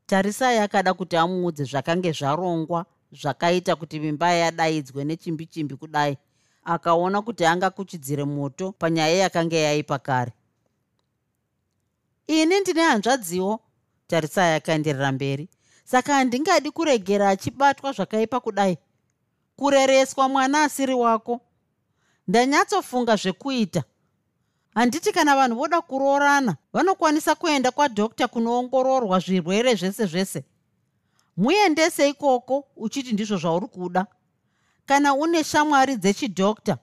Tarisai 0.06 0.58
akada 0.58 0.94
kuti 0.94 1.16
amuudze 1.16 1.64
zvakange 1.64 2.12
zvarongwa 2.12 2.86
zvakaita 3.12 3.76
kuti 3.76 3.98
vimbai 3.98 4.42
adaidzwe 4.42 5.04
nechimbi 5.04 5.46
chimbi 5.46 5.76
kudai 5.76 6.16
akaona 6.64 7.22
kuti 7.22 7.46
angakuchidzire 7.46 8.24
moto 8.24 8.72
panyaya 8.72 9.16
yakanga 9.16 9.56
yaipa 9.56 9.98
kare. 9.98 10.32
Ini 12.26 12.60
ndine 12.60 12.82
hanzvadziwo 12.82 13.60
tarisai 14.06 14.54
akaenderera 14.54 15.12
mberi. 15.12 15.48
Saka 15.84 16.14
handingadi 16.14 16.70
kuregera 16.70 17.28
achibatwa 17.28 17.92
zvakaipa 17.92 18.40
kudai. 18.40 18.78
Kurereswa 19.56 20.28
mwana 20.28 20.62
asiri 20.62 20.94
wako. 20.94 21.40
Ndanyatsofunga 22.28 23.16
zvekuita. 23.16 23.82
Handiti 24.74 25.12
kana 25.12 25.36
vanhu 25.36 25.56
voda 25.56 25.80
kuroorana 25.80 26.56
vanokwanisa 26.72 27.34
kuenda 27.34 27.70
kwadhokta 27.70 28.28
kunoongororwa 28.28 29.18
zvirwere 29.18 29.74
zvese 29.74 30.06
zvese. 30.06 30.44
Muendese 31.36 32.08
ikoko 32.08 32.64
uchiti 32.76 33.12
ndizvo 33.12 33.36
zvauri 33.36 33.66
kuda 33.66 34.06
kana 34.86 35.14
une 35.14 35.44
shamwari 35.44 35.96
dzechidhokta 35.96 36.78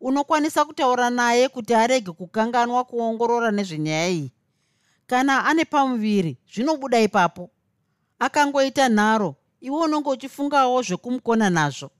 unokwanisa 0.00 0.64
kutaura 0.64 1.10
naye 1.10 1.48
kuti 1.48 1.74
arege 1.74 2.12
kukanganwa 2.12 2.84
kuongorora 2.84 3.50
nezvenyaya 3.50 4.08
iyi. 4.08 4.32
Kana 5.06 5.44
ane 5.44 5.64
pamuviri 5.64 6.38
zvinobuda 6.52 7.00
ipapo. 7.00 7.50
Akangoita 8.18 8.88
nharo 8.88 9.34
iwe 9.60 9.78
unonge 9.78 10.10
uchifungawo 10.10 10.82
zvekumukona 10.82 11.50
nazvo. 11.50 11.90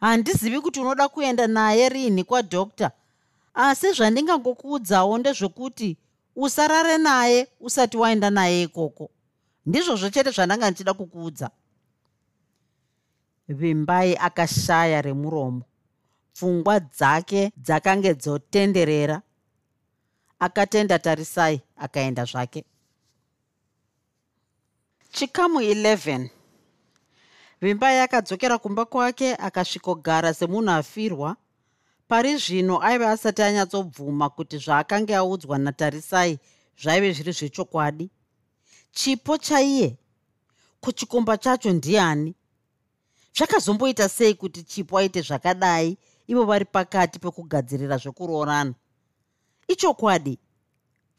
Handizivi 0.00 0.60
kuti 0.60 0.80
unoda 0.80 1.08
kuenda 1.08 1.46
naye 1.46 1.88
rini 1.88 2.24
kwadhokta 2.24 2.90
asi 3.54 3.92
zvandingangokuudzawo 3.92 5.18
ndezvekuti 5.18 5.96
usarare 6.36 6.98
naye 6.98 7.48
usati 7.60 7.96
waenda 7.96 8.30
naye 8.30 8.62
ikoko. 8.62 9.10
Ndizvozvo 9.66 10.10
chete 10.10 10.30
zvandanga 10.30 10.70
ndichida 10.70 10.94
kukuudza 10.94 11.50
vimbai 13.48 14.16
akashaya 14.16 15.02
remuromo. 15.02 15.62
Pfungwa 16.34 16.80
dzake 16.80 17.52
dzakange 17.56 18.14
dzotenderera. 18.14 19.22
Akatenda 20.38 20.98
tarisai 20.98 21.60
akaenda 21.76 22.24
zvake. 22.24 22.64
Chikamu 25.12 25.60
11 25.60 26.28
vimbai 27.60 28.00
akadzokera 28.00 28.58
kumba 28.58 28.84
kwake 28.84 29.34
akasvikogara 29.34 30.34
semunhu 30.34 30.70
afirwa. 30.70 31.36
Pari 32.08 32.36
zvino 32.36 32.82
aiva 32.82 33.10
asati 33.10 33.42
anyatsobvuma 33.42 34.30
kuti 34.30 34.58
zvaakanga 34.58 35.18
audzwa 35.18 35.58
natarisai 35.58 36.38
zvaive 36.82 37.12
zviri 37.12 37.32
zvechokwadi. 37.32 38.10
Chipo 38.92 39.38
chaiye? 39.38 39.96
Kuchikomba 40.80 41.36
chacho 41.36 41.72
ndiani 41.72 42.34
zvakazomboita 43.38 44.08
sei 44.08 44.34
kuti 44.34 44.62
chipo 44.62 44.98
aite 44.98 45.22
zvakadai? 45.22 45.96
Ivo 46.26 46.44
vari 46.44 46.64
pakati 46.64 47.18
pekugadzirira 47.18 47.96
zvekuroorana. 47.96 48.74
Ichokwadi 49.68 50.38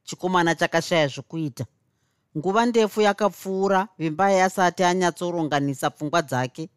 chikomana 0.03 0.55
chakashaya 0.55 1.07
zvokuita 1.07 1.65
nguva 2.37 2.65
ndefu 2.65 3.01
yakapfuura 3.01 3.87
vimbai 3.97 4.41
asati 4.41 4.83
anyatsoronganisa 4.83 5.89
pfungwa 5.89 6.21
dzake. 6.21 6.69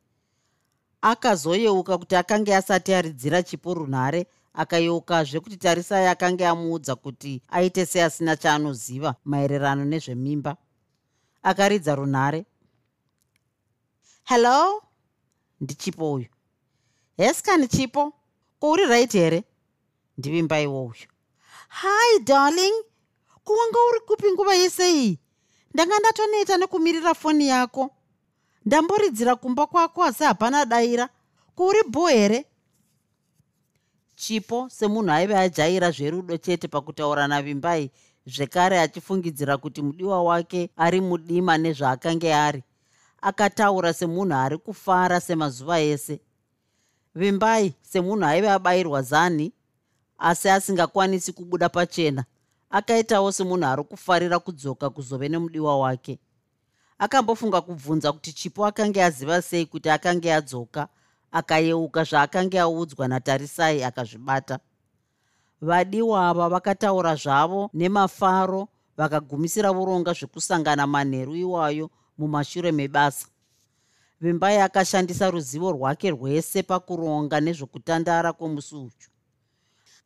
Akazoyeuka 1.03 1.99
kuti 1.99 2.17
akanga 2.17 2.57
asati 2.57 2.95
aridzira 2.95 3.43
chipo 3.43 3.75
runhare 3.75 4.27
akayeukazve 4.55 5.41
kuti 5.41 5.57
tarisai 5.57 6.07
akanga 6.07 6.51
amuudza 6.51 6.95
kuti 6.95 7.43
aite 7.49 7.87
seasina 7.87 8.37
chaanoziva 8.37 9.15
maererano 9.25 9.85
nezvemimba. 9.85 10.57
Akaridza 11.43 11.95
runhare. 11.95 12.47
Hello 14.25 14.83
ndichipo 15.63 16.13
uyu. 16.13 16.27
Heskani 17.17 17.69
chipo 17.69 18.13
kouri 18.61 18.85
right 18.87 19.13
here 19.13 19.45
ndivimbai 20.19 20.67
wouyu 20.67 21.09
hi 21.69 22.19
darling 22.25 22.75
kuwanga 23.45 23.79
uri 23.91 24.01
kupi 24.01 24.33
nguva 24.33 24.55
yese 24.55 24.91
iyi? 24.95 25.19
Ndanga 25.75 25.99
ndatoneta 25.99 26.57
nekumirira 26.57 27.15
foni 27.15 27.49
yako. 27.49 27.91
Ndamboridzira 28.65 29.37
kumba 29.37 29.67
kwako 29.67 30.05
asi 30.05 30.25
hapana 30.25 30.65
daira 30.65 31.09
kuuri 31.57 31.83
bho 31.89 32.07
here? 32.07 32.45
Chipo 34.17 34.69
semunhu 34.69 35.11
aive 35.13 35.37
ajaira 35.37 35.91
zverudo 35.91 36.37
chete 36.37 36.69
pakutaura 36.69 37.29
navimbai 37.29 37.91
zvekare 38.27 38.81
achifungidzira 38.81 39.57
kuti 39.57 39.83
mudiwa 39.83 40.23
wake 40.23 40.71
ari 40.77 41.01
mudima 41.01 41.59
nezvaakanga 41.59 42.45
ari 42.47 42.63
akataura 43.23 43.93
semunhu 43.93 44.35
ari 44.35 44.59
kufara 44.59 45.21
semazuva 45.21 45.81
ese. 45.81 46.21
Vimbai 47.15 47.75
semunhu 47.83 48.25
aive 48.25 48.51
abayirwa 48.51 49.03
zani 49.03 49.53
asi 50.19 50.49
asingakwanisi 50.49 51.33
kubuda 51.33 51.69
pachena 51.69 52.25
akaitawo 52.71 53.33
semunhu 53.33 53.67
ari 53.67 53.85
kufarira 53.85 54.39
kudzoka 54.39 54.91
kuzove 54.91 55.29
nemudiwa 55.29 55.79
wake. 55.79 56.19
Akambofunga 56.99 57.61
kubvunza 57.61 58.13
kuti 58.13 58.33
chipo 58.33 58.67
akanga 58.67 59.07
aziva 59.07 59.43
sei 59.43 59.67
kuti 59.67 59.91
akanga 59.91 60.37
adzoka 60.37 60.89
akayeuka 61.33 62.05
zvaakanga 62.05 62.63
audzwa 62.63 63.09
natarisai 63.09 63.85
akazvibata. 63.85 64.59
Vadiwa 65.61 66.29
ava 66.29 66.49
vakataura 66.49 67.15
zvavo 67.15 67.71
nemafaro 67.75 68.69
vakagumisira 68.97 69.73
voronga 69.73 70.13
zvekusangana 70.13 70.87
manheru 70.87 71.35
iwayo 71.37 71.91
mumashure 72.19 72.73
mebasa. 72.73 73.27
Vimbai 74.21 74.59
akashandisa 74.61 75.31
ruzivo 75.31 75.73
rwake 75.73 76.11
rwese 76.11 76.63
pakuronga 76.63 77.41
nezvokutandara 77.41 78.33
kwomusi 78.33 78.77
uchu 78.77 79.13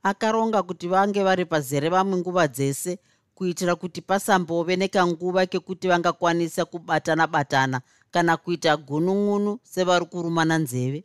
akaronga 0.02 0.62
kuti 0.62 0.88
vange 0.88 1.22
vari 1.22 1.44
pazere 1.44 1.88
vamwe 1.88 2.16
nguva 2.18 2.48
dzese 2.48 2.98
kuitira 3.34 3.74
kuti 3.76 4.00
pasambove 4.00 4.76
nekanguva 4.76 5.46
kekuti 5.46 5.88
vangakwanisa 5.88 6.64
kubatana 6.64 7.26
batana 7.26 7.80
kana 8.10 8.36
kuita 8.36 8.76
gunun'unu 8.76 9.58
sevari 9.62 10.06
kurumana 10.06 10.58
nzeve. 10.58 11.04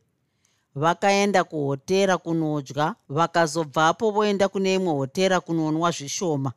Vakaenda 0.75 1.43
kuhotera 1.43 2.17
kunodya 2.17 2.95
vakazobvapo 3.10 4.12
voenda 4.12 4.49
kune 4.49 4.73
imwe 4.75 4.93
hotera 4.93 5.39
kunonwa 5.39 5.91
zvishoma 5.91 6.52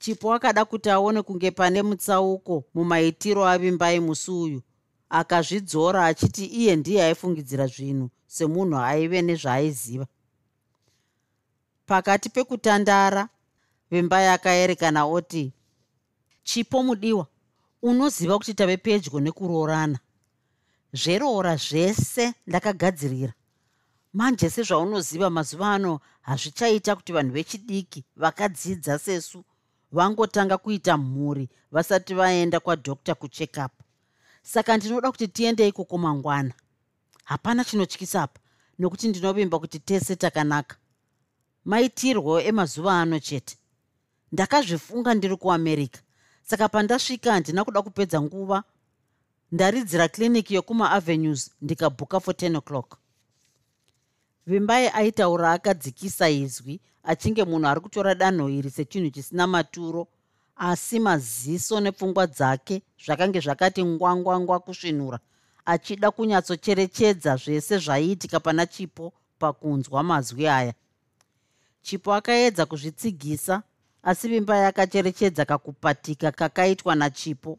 chipo 0.00 0.34
akada 0.34 0.64
kuti 0.64 0.90
aone 0.90 1.22
kunge 1.22 1.50
pane 1.50 1.82
mutsauko 1.82 2.64
mumaitiro 2.74 3.44
avimbai 3.46 4.00
musi 4.00 4.30
uyu 4.30 4.60
akazvidzora 5.10 6.06
achiti 6.06 6.44
iye 6.44 6.76
ndiye 6.76 7.04
aifungidzira 7.04 7.66
zvinhu 7.66 8.10
semunhu 8.26 8.76
aive 8.78 9.22
nezvaaiziva. 9.22 10.06
Pakati 11.86 12.28
pekutandara 12.30 13.28
vimbai 13.90 14.28
akaerekana 14.28 15.04
oti 15.04 15.52
chipo 16.42 16.82
mudiwa 16.82 17.26
unoziva 17.82 18.38
kuti 18.38 18.54
tave 18.54 18.76
pedyo 18.76 19.20
nekuroorana. 19.20 19.98
Zveroora 20.92 21.56
zvese 21.56 22.34
ndakagadzirira. 22.46 23.32
Manje 24.12 24.50
sezvaunoziva 24.50 25.30
mazuva 25.30 25.74
ano 25.74 26.00
hazvichaita 26.22 26.96
kuti 26.96 27.12
vanhu 27.12 27.32
vechidiki 27.32 28.04
vakadzidza 28.16 28.98
sesu 28.98 29.44
vangotanga 29.92 30.58
kuita 30.58 30.96
mhuri 30.96 31.48
vasati 31.70 32.14
vaenda 32.14 32.60
kwadokta 32.60 33.14
kuchekup 33.14 33.72
saka 34.42 34.76
ndinoda 34.76 35.10
kuti 35.10 35.28
tiende 35.28 35.68
ikoko 35.68 35.98
mangwana 35.98 36.52
hapana 37.24 37.64
chinotyisapa 37.64 38.40
nokuti 38.80 39.08
ndinovimba 39.08 39.58
kuti 39.58 39.78
tese 39.78 40.16
takanaka. 40.16 40.76
Maitirwo 41.64 42.40
emazuva 42.40 43.00
ano 43.00 43.18
chete. 43.18 43.56
Ndakazvifunga 44.32 45.14
ndiri 45.14 45.36
kuamerica 45.36 46.00
saka 46.42 46.68
pandasvika 46.68 47.32
handina 47.32 47.64
kuda 47.64 47.82
kupedza 47.82 48.20
nguva 48.22 48.64
ndaridzira 49.52 50.08
kliniki 50.08 50.54
yokumaavenues 50.54 51.50
ndikabhuka 51.62 52.20
for 52.20 52.34
10 52.34 52.56
o'clock. 52.56 52.96
Vimbai 54.46 54.88
aitaura 54.88 55.52
akadzikisa 55.52 56.30
izwi 56.30 56.80
achinge 57.04 57.44
munhu 57.44 57.68
ari 57.68 57.80
kutora 57.80 58.14
danho 58.14 58.48
iri 58.48 58.70
sechinhu 58.70 59.10
chisina 59.10 59.46
maturo 59.46 60.08
asi 60.56 61.00
maziso 61.00 61.80
nepfungwa 61.80 62.26
dzake 62.26 62.82
zvakange 63.04 63.40
zvakati 63.40 63.84
ngwangwangwa 63.84 64.60
kusvinura 64.60 65.18
achida 65.64 66.10
kunyatsocherechedza 66.10 67.36
zvese 67.36 67.78
zvaiitika 67.78 68.40
pana 68.40 68.66
chipo 68.66 69.12
pakunzwa 69.38 70.02
mazwi 70.02 70.48
aya. 70.48 70.74
Chipo 71.82 72.14
akaedza 72.14 72.66
kuzvitsigisa 72.66 73.62
asi 74.02 74.28
vimbai 74.28 74.64
akacherechedza 74.64 75.44
kakupatika 75.44 76.32
kakaitwa 76.32 76.94
nachipo 76.94 77.58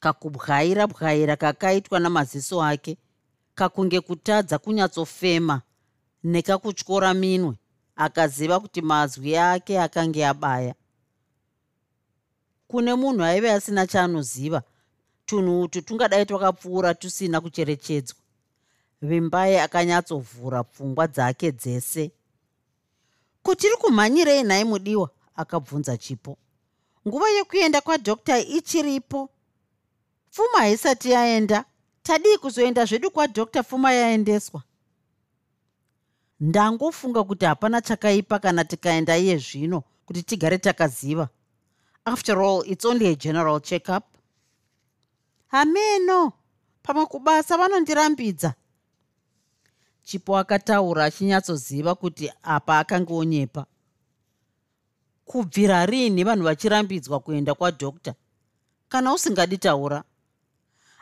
kakubwaira 0.00 0.86
bwaira 0.86 1.36
kakaitwa 1.36 2.00
namaziso 2.00 2.62
ake 2.62 2.96
kakunge 3.54 4.00
kutadza 4.00 4.58
kunyatsofema 4.58 5.62
nekakutyora 6.24 7.14
minwe 7.14 7.54
akaziva 8.04 8.60
kuti 8.60 8.82
mazwi 8.82 9.36
ake 9.36 9.80
akange 9.80 10.26
abaya. 10.26 10.74
Kune 12.68 12.94
munhu 12.94 13.24
aive 13.24 13.52
asina 13.52 13.86
chaanoziva 13.86 14.62
tunhu 15.26 15.60
utu 15.62 15.82
tungadai 15.82 16.26
twakapfuura 16.26 16.94
tusina 16.94 17.40
kucherechedzwa. 17.40 18.16
Vimbai 19.02 19.58
akanyatsovhura 19.58 20.64
pfungwa 20.64 21.06
dzake 21.06 21.52
dzese. 21.52 22.10
Kutiri 23.42 23.76
kumhanyirei 23.76 24.42
nhai 24.42 24.64
mudiwa 24.64 25.10
akabvunza 25.36 25.96
chipo. 25.96 26.38
Nguva 27.08 27.28
yekuenda 27.30 27.80
kwadokta 27.80 28.38
ichiripo. 28.38 29.30
Pfuma 30.30 30.58
haisati 30.58 31.10
yaenda. 31.10 31.64
Tadii 32.02 32.38
kuzoenda 32.38 32.84
zvedu 32.84 33.10
kwadokta 33.10 33.62
pfuma 33.62 33.92
yaendeswa 33.92 34.62
ndangofunga 36.42 37.24
kuti 37.24 37.44
hapana 37.44 37.80
chakaipa 37.80 38.38
kana 38.38 38.64
tikaenda 38.64 39.16
iye 39.18 39.36
zvino 39.38 39.82
kuti 40.06 40.22
tigare 40.22 40.58
takaziva. 40.58 41.28
After 42.04 42.40
all 42.40 42.62
its 42.66 42.84
only 42.84 43.06
a 43.06 43.14
general 43.14 43.60
checkup. 43.60 44.04
Hameno! 45.46 46.32
Pamwe 46.82 47.06
kubasa 47.06 47.56
vanondirambidza. 47.56 48.54
Chipo 50.02 50.38
akataura 50.38 51.04
achinyatsoziva 51.04 51.94
kuti 51.94 52.32
apa 52.42 52.78
akanga 52.78 53.14
onyepa 53.14 53.66
kubvira 55.24 55.86
riini 55.86 56.24
vanhu 56.24 56.44
vachirambidzwa 56.44 57.20
kuenda 57.20 57.54
kwadokta 57.54 58.14
kana 58.88 59.12
usingadi 59.14 59.58
taura 59.58 60.04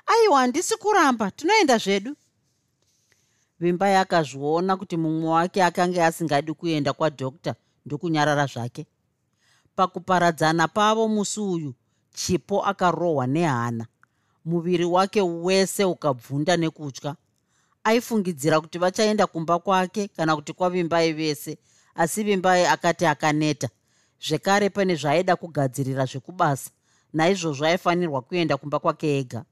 aiwa 0.07 0.41
handisi 0.41 0.77
kuramba 0.77 1.31
tinoenda 1.31 1.79
zvedu 1.79 2.17
vimbai 3.61 3.97
akazviona 3.97 4.77
kuti 4.77 4.97
mumwe 4.97 5.29
wake 5.31 5.65
akanga 5.65 6.07
asingadi 6.07 6.53
kuenda 6.55 6.93
kwadokta 6.93 7.55
ndokunyarara 7.87 8.47
zvake. 8.47 8.87
Pakuparadzana 9.77 10.69
pavo 10.69 11.09
musi 11.09 11.41
uyu 11.41 11.75
chipo 12.15 12.65
akarohwa 12.65 13.27
nehana. 13.27 13.87
Muviri 14.45 14.85
wake 14.85 15.23
wese 15.23 15.85
ukabvunda 15.85 16.57
nekutya. 16.57 17.17
Aifungidzira 17.85 18.61
kuti 18.61 18.79
vachaenda 18.79 19.27
kumba 19.27 19.59
kwake 19.59 20.09
kana 20.09 20.37
kuti 20.37 20.53
kwavimbai 20.53 21.13
vese 21.13 21.59
asi 21.95 22.23
vimbai 22.23 22.67
akati 22.67 23.07
akaneta. 23.07 23.69
Zvekare 24.29 24.71
pane 24.71 24.95
zvaaida 24.95 25.37
kugadzirira 25.37 26.05
zvekubasa 26.05 26.71
naizvozvo 27.13 27.67
aifanirwa 27.67 28.23
kuenda 28.23 28.57
kumba 28.57 28.79
kwake 28.79 29.19
ega 29.19 29.45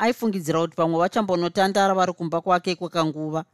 aifungidzira 0.00 0.60
kuti 0.60 0.76
pamwe 0.76 0.98
vachambonotandara 0.98 1.94
vari 1.94 2.12
kumba 2.12 2.40
kwake 2.40 2.74
kwekanguva 2.74 3.44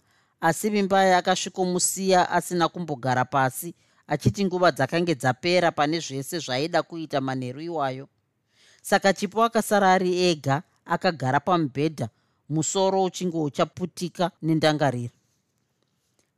asi 0.41 0.71
vimbai 0.71 1.13
akasvikomusiya 1.13 2.31
asina 2.31 2.69
kumbogara 2.69 3.25
pasi 3.25 3.75
achiti 4.07 4.45
nguva 4.45 4.73
dzakange 4.73 5.15
dzapera 5.15 5.73
pane 5.73 6.01
zvese 6.01 6.39
zvaaida 6.39 6.83
kuita 6.83 7.21
manheru 7.21 7.61
iwayo. 7.61 8.09
Saka 8.83 9.13
chipo 9.13 9.45
akasara 9.45 9.93
ari 9.93 10.23
ega 10.31 10.63
akagara 10.85 11.41
pamubhedha 11.41 12.09
musoro 12.49 13.03
uchinge 13.05 13.39
uchaputika 13.39 14.31
nendangariro. 14.43 15.15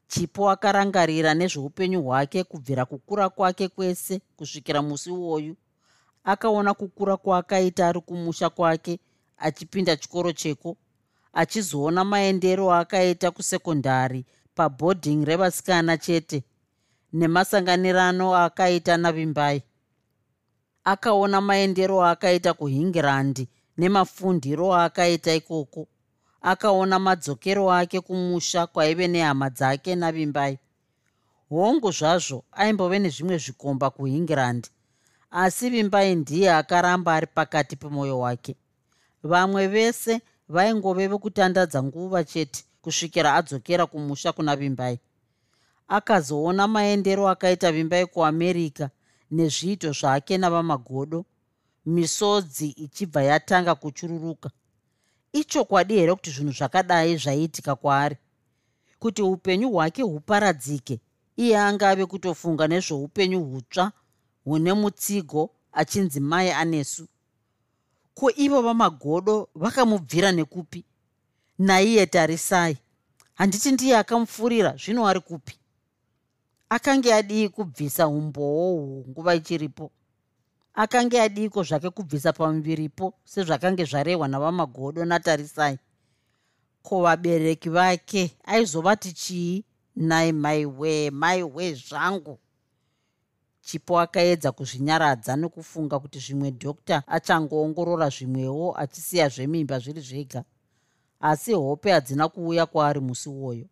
Chipo 0.08 0.50
akarangarira 0.50 1.34
nezveupenyu 1.34 2.02
hwake 2.02 2.44
kubvira 2.44 2.84
kukura 2.84 3.28
kwake 3.28 3.68
kwese 3.68 4.20
kusvikira 4.36 4.82
musi 4.82 5.10
uwoyu 5.10 5.56
akaona 6.24 6.74
kukura 6.74 7.16
kwaakaita 7.16 7.88
ari 7.88 8.00
kumusha 8.00 8.50
kwake 8.50 9.00
achipinda 9.38 9.96
chikoro 9.96 10.32
cheko 10.32 10.76
achizoona 11.32 12.04
maendero 12.04 12.72
aakaita 12.72 13.30
kusekondari 13.30 14.24
pabhodhing 14.54 15.24
revasikana 15.24 15.96
chete 15.96 16.44
nemasanganirano 17.12 18.34
aakaita 18.34 18.96
navimbai. 18.96 19.62
Akaona 20.84 21.40
maendero 21.40 21.96
aakaita 22.02 22.54
kuhingirandi 22.54 23.48
nemafundiro 23.78 24.74
aakaita 24.74 25.34
ikoko. 25.34 25.88
Akaona 26.40 26.98
madzokero 26.98 27.72
ake 27.72 28.00
kumusha 28.00 28.66
kwaive 28.66 29.08
nehama 29.08 29.50
dzake 29.50 29.94
navimbai. 29.94 30.58
Hongu 31.50 31.90
zvazvo 31.90 32.44
aimbove 32.52 32.98
nezvimwe 32.98 33.38
zvikomba 33.38 33.90
kuhingirandi 33.90 34.68
asi 35.30 35.70
vimbai 35.70 36.14
ndiye 36.14 36.52
akaramba 36.52 37.14
ari 37.14 37.26
pakati 37.26 37.76
pemwoyo 37.76 38.18
wake 38.18 38.56
vamwe 39.22 39.66
vese 39.66 40.20
vaingove 40.48 41.08
vekutandadza 41.08 41.82
nguva 41.82 42.24
chete 42.24 42.64
kusvikira 42.82 43.34
adzokera 43.34 43.86
kumusha 43.86 44.32
kuna 44.32 44.56
vimbai. 44.56 44.98
Akazoona 45.88 46.68
maendero 46.68 47.28
akaita 47.28 47.72
vimbai 47.72 48.06
kuamerica 48.06 48.90
nezviito 49.30 49.92
zvake 49.92 50.38
navamagodo 50.38 51.24
misodzi 51.86 52.68
ichibva 52.68 53.22
yatanga 53.22 53.74
kuchururuka. 53.74 54.50
Ichokwadi 55.32 55.94
here 55.94 56.14
kuti 56.14 56.30
zvinhu 56.30 56.52
zvakadai 56.52 57.16
zvaiitika 57.16 57.76
kwaari? 57.76 58.16
Kuti 58.98 59.22
upenyu 59.22 59.70
hwake 59.70 60.02
huparadzike 60.02 61.00
iye 61.36 61.58
angave 61.58 62.06
kutofunga 62.06 62.66
nezveupenyu 62.68 63.40
hutsva 63.44 63.92
hune 64.44 64.72
mutsigo 64.72 65.50
achinzi 65.72 66.20
mai 66.20 66.50
anesu 66.50 67.06
ko 68.18 68.30
ivo 68.36 68.62
vamagodo 68.62 69.48
vakamubvira 69.54 70.32
nekupi? 70.32 70.84
Naiye 71.58 72.06
tarisai 72.06 72.76
handiti 73.34 73.72
ndiye 73.72 73.96
akamupfurira 73.96 74.76
zvino 74.76 75.06
ari 75.06 75.20
kupi? 75.20 75.54
Akange 76.68 77.14
adii 77.14 77.48
kubvisa 77.48 78.08
umbowo 78.08 79.04
nguva 79.08 79.34
ichiripo? 79.34 79.90
Akange 80.74 81.20
adiko 81.20 81.62
zvake 81.62 81.90
kubvisa 81.90 82.32
pamuviripo 82.32 83.14
sezvakange 83.24 83.84
zvarehwa 83.84 84.28
navamagodo 84.28 85.04
natarisai 85.04 85.78
ko 86.82 87.02
vabereki 87.02 87.68
vake 87.68 88.36
aizovati 88.44 89.12
chii? 89.12 89.64
Nai 89.96 90.32
maiwe 90.32 91.10
maiwe 91.10 91.74
zvangu 91.74 92.38
chipo 93.60 94.00
akaedza 94.00 94.52
kuzvinyaradza 94.52 95.36
nokufunga 95.36 95.98
kuti 95.98 96.18
zvimwe 96.18 96.50
dhokta 96.50 97.02
achangoongorora 97.06 98.08
zvimwewo 98.08 98.76
achisiya 98.82 99.28
zvemimba 99.28 99.78
zviri 99.78 100.00
zvega. 100.00 100.44
Asi 101.20 101.52
hope 101.52 101.90
hadzina 101.90 102.28
kuuya 102.28 102.66
kwaari 102.66 103.00
musi 103.00 103.28
uwoyo. 103.28 103.66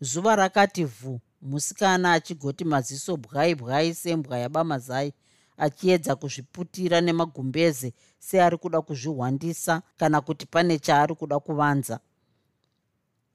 Zuva 0.00 0.36
rakati 0.36 0.84
vhu 0.84 1.20
musikana 1.42 2.12
achigoti 2.12 2.64
maziso 2.64 3.16
bwai 3.16 3.54
bwai 3.54 3.94
sembwa 3.94 4.38
yabamazai 4.38 5.12
achiedza 5.56 6.16
kuzviputira 6.16 7.00
nemagumbeze 7.00 7.92
seari 8.18 8.56
kuda 8.58 8.80
kuzvihwandisa 8.82 9.82
kana 9.96 10.20
kuti 10.20 10.46
pane 10.46 10.78
chaari 10.78 11.14
kuda 11.14 11.40
kuvanza. 11.40 12.00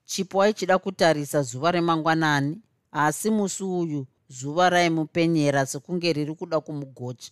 Chipo 0.06 0.42
aichida 0.42 0.78
kutarisa 0.78 1.42
zuva 1.42 1.72
remangwanani 1.72 2.62
asi 2.92 3.30
musi 3.30 3.64
uyu 3.64 4.08
zuva 4.32 4.70
raimupenyera 4.70 5.66
sekunge 5.66 6.14
riri 6.14 6.36
kuda 6.36 6.60
kumugocha. 6.60 7.32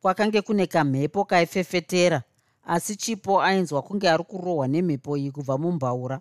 Kwakange 0.00 0.42
kune 0.42 0.66
kamhepo 0.66 1.24
kaifefetera 1.24 2.22
asi 2.64 2.96
chipo 2.96 3.42
ainzwa 3.42 3.82
kunge 3.82 4.10
ari 4.10 4.24
kurohwa 4.24 4.68
nemhepo 4.68 5.16
iyi 5.16 5.30
kubva 5.30 5.58
mumbaura. 5.58 6.20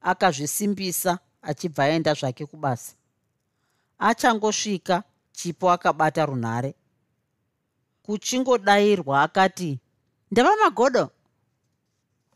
Akazvisimbisa 0.00 1.18
achibva 1.42 1.84
aenda 1.84 2.14
zvake 2.14 2.46
kubasa. 2.46 2.94
Achangosvika 3.98 5.02
chipo 5.32 5.70
akabata 5.70 6.26
runhare. 6.26 6.74
Kuchingodayirwa 8.02 9.22
akati 9.22 9.78
ndava 10.30 10.56
magodo? 10.56 11.10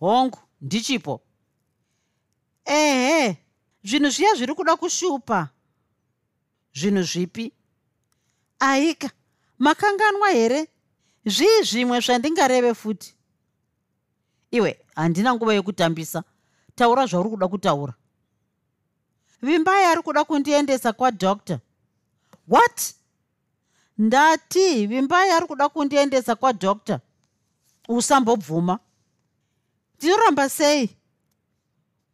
Hongu 0.01 0.39
ndichipo. 0.61 1.21
Ehe 2.65 3.37
zvinhu 3.85 4.11
zviya 4.11 4.35
zviri 4.35 4.55
kuda 4.55 4.77
kushupa 4.77 5.49
zvinhu 6.75 7.03
zvipi? 7.03 7.53
Aika 8.59 9.11
makanganwa 9.59 10.29
here? 10.29 10.69
Zvii 11.27 11.63
zvimwe 11.63 12.01
zvandingareve 12.01 12.75
futi? 12.75 13.15
Iwe 14.51 14.79
handina 14.95 15.35
nguva 15.35 15.55
yekutambisa. 15.55 16.25
Taura 16.75 17.07
zvauri 17.07 17.31
kuda 17.31 17.49
kutaura. 17.49 17.95
Vimbai 19.43 19.85
ari 19.85 20.03
kuda 20.03 20.25
kundiendesa 20.25 20.93
kwadokta 20.93 21.61
what? 22.49 22.95
Ndati 23.99 24.87
vimbai 24.87 25.31
ari 25.31 25.47
kuda 25.47 25.69
kundiendesa 25.69 26.35
kwadokta 26.37 27.01
usambobvuma. 27.89 28.79
Ndinoramba 29.99 30.49
sei? 30.49 30.97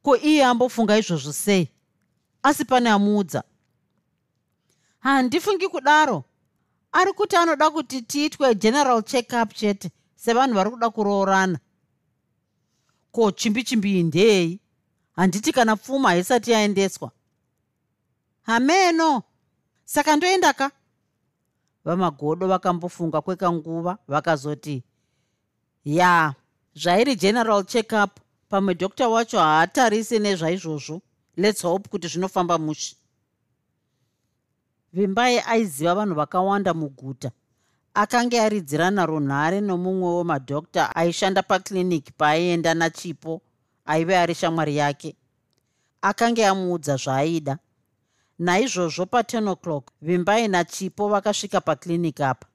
Ko 0.03 0.16
iye 0.16 0.45
ambofunga 0.45 0.99
izvozvo 0.99 1.33
sei? 1.33 1.69
Asi 2.42 2.64
pane 2.64 2.90
amuudza 2.90 3.42
handifungi 5.07 5.69
kudaro. 5.69 6.25
Ari 6.92 7.12
kuti 7.12 7.37
anoda 7.37 7.71
kuti 7.71 8.03
tiitwe 8.03 8.55
general 8.55 9.03
checkup 9.03 9.55
chete 9.55 9.90
sevanhu 10.16 10.55
vari 10.55 10.71
kuda 10.71 10.90
kuroorana. 10.90 11.59
Ko 13.12 13.31
chimbi 13.31 13.64
chimbii 13.64 14.03
ndei 14.03 14.61
handiti 15.16 15.53
kana 15.53 15.77
pfuma 15.77 16.09
haisati 16.09 16.51
yaendeswa. 16.51 17.11
Hameno. 18.42 19.23
Saka 19.85 20.16
ndoenda 20.16 20.53
ka? 20.53 20.71
Vamagodo 21.85 22.47
vakambofunga 22.49 23.21
kwekanguva 23.21 23.99
vakazoti 24.09 24.83
ya 25.85 26.35
zvairi 26.75 27.16
general 27.16 27.64
checkup. 27.64 28.11
Pamwe 28.49 28.75
dokta 28.75 29.09
wacho 29.09 29.38
haatarise 29.38 30.19
nezvaizvozvo. 30.19 31.01
Lets 31.37 31.62
hope 31.62 31.88
kuti 31.88 32.09
zvinofamba 32.09 32.59
mushi 32.59 32.97
vimbai 34.92 35.38
aiziva 35.46 35.94
vanhu 35.94 36.14
vakawanda 36.14 36.75
muguta. 36.75 37.31
Akange 37.94 38.40
aridzirana 38.40 39.07
runhare 39.07 39.61
nomumwe 39.61 40.16
wemadokta 40.16 40.96
aishanda 40.96 41.42
pakliniki 41.42 42.12
paaienda 42.12 42.75
nachipo 42.75 43.42
aive 43.87 44.16
ari 44.18 44.35
shamwari 44.35 44.77
yake. 44.77 45.16
Akange 46.03 46.46
amuudza 46.46 46.96
zvaaida. 46.96 47.59
Naizvozvo 48.38 49.05
pa10 49.05 49.49
o'clock 49.49 49.90
vimbai 50.03 50.49
nachipo 50.49 51.09
vakasvika 51.09 51.61
pakliniki 51.61 52.22
apa. 52.22 52.46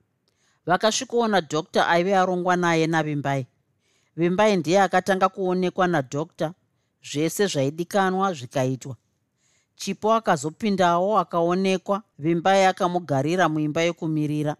Vakasvikoona 0.66 1.42
dhokta 1.42 1.88
aive 1.88 2.16
arongwa 2.16 2.56
naye 2.56 2.88
navimbai 2.88 3.48
vimbai 4.16 4.58
ndiye 4.58 4.82
akatanga 4.82 5.30
kuonekwa 5.30 5.88
nadhokta 5.88 6.54
zvese 7.04 7.48
zvaidikanwa 7.48 8.34
zvikaitwa 8.34 8.96
chipo 9.82 10.14
akazopindawo 10.14 11.20
akaonekwa 11.20 12.04
vimbai 12.20 12.66
akamugarira 12.66 13.50
muimba 13.50 13.82
yekumirira 13.82 14.56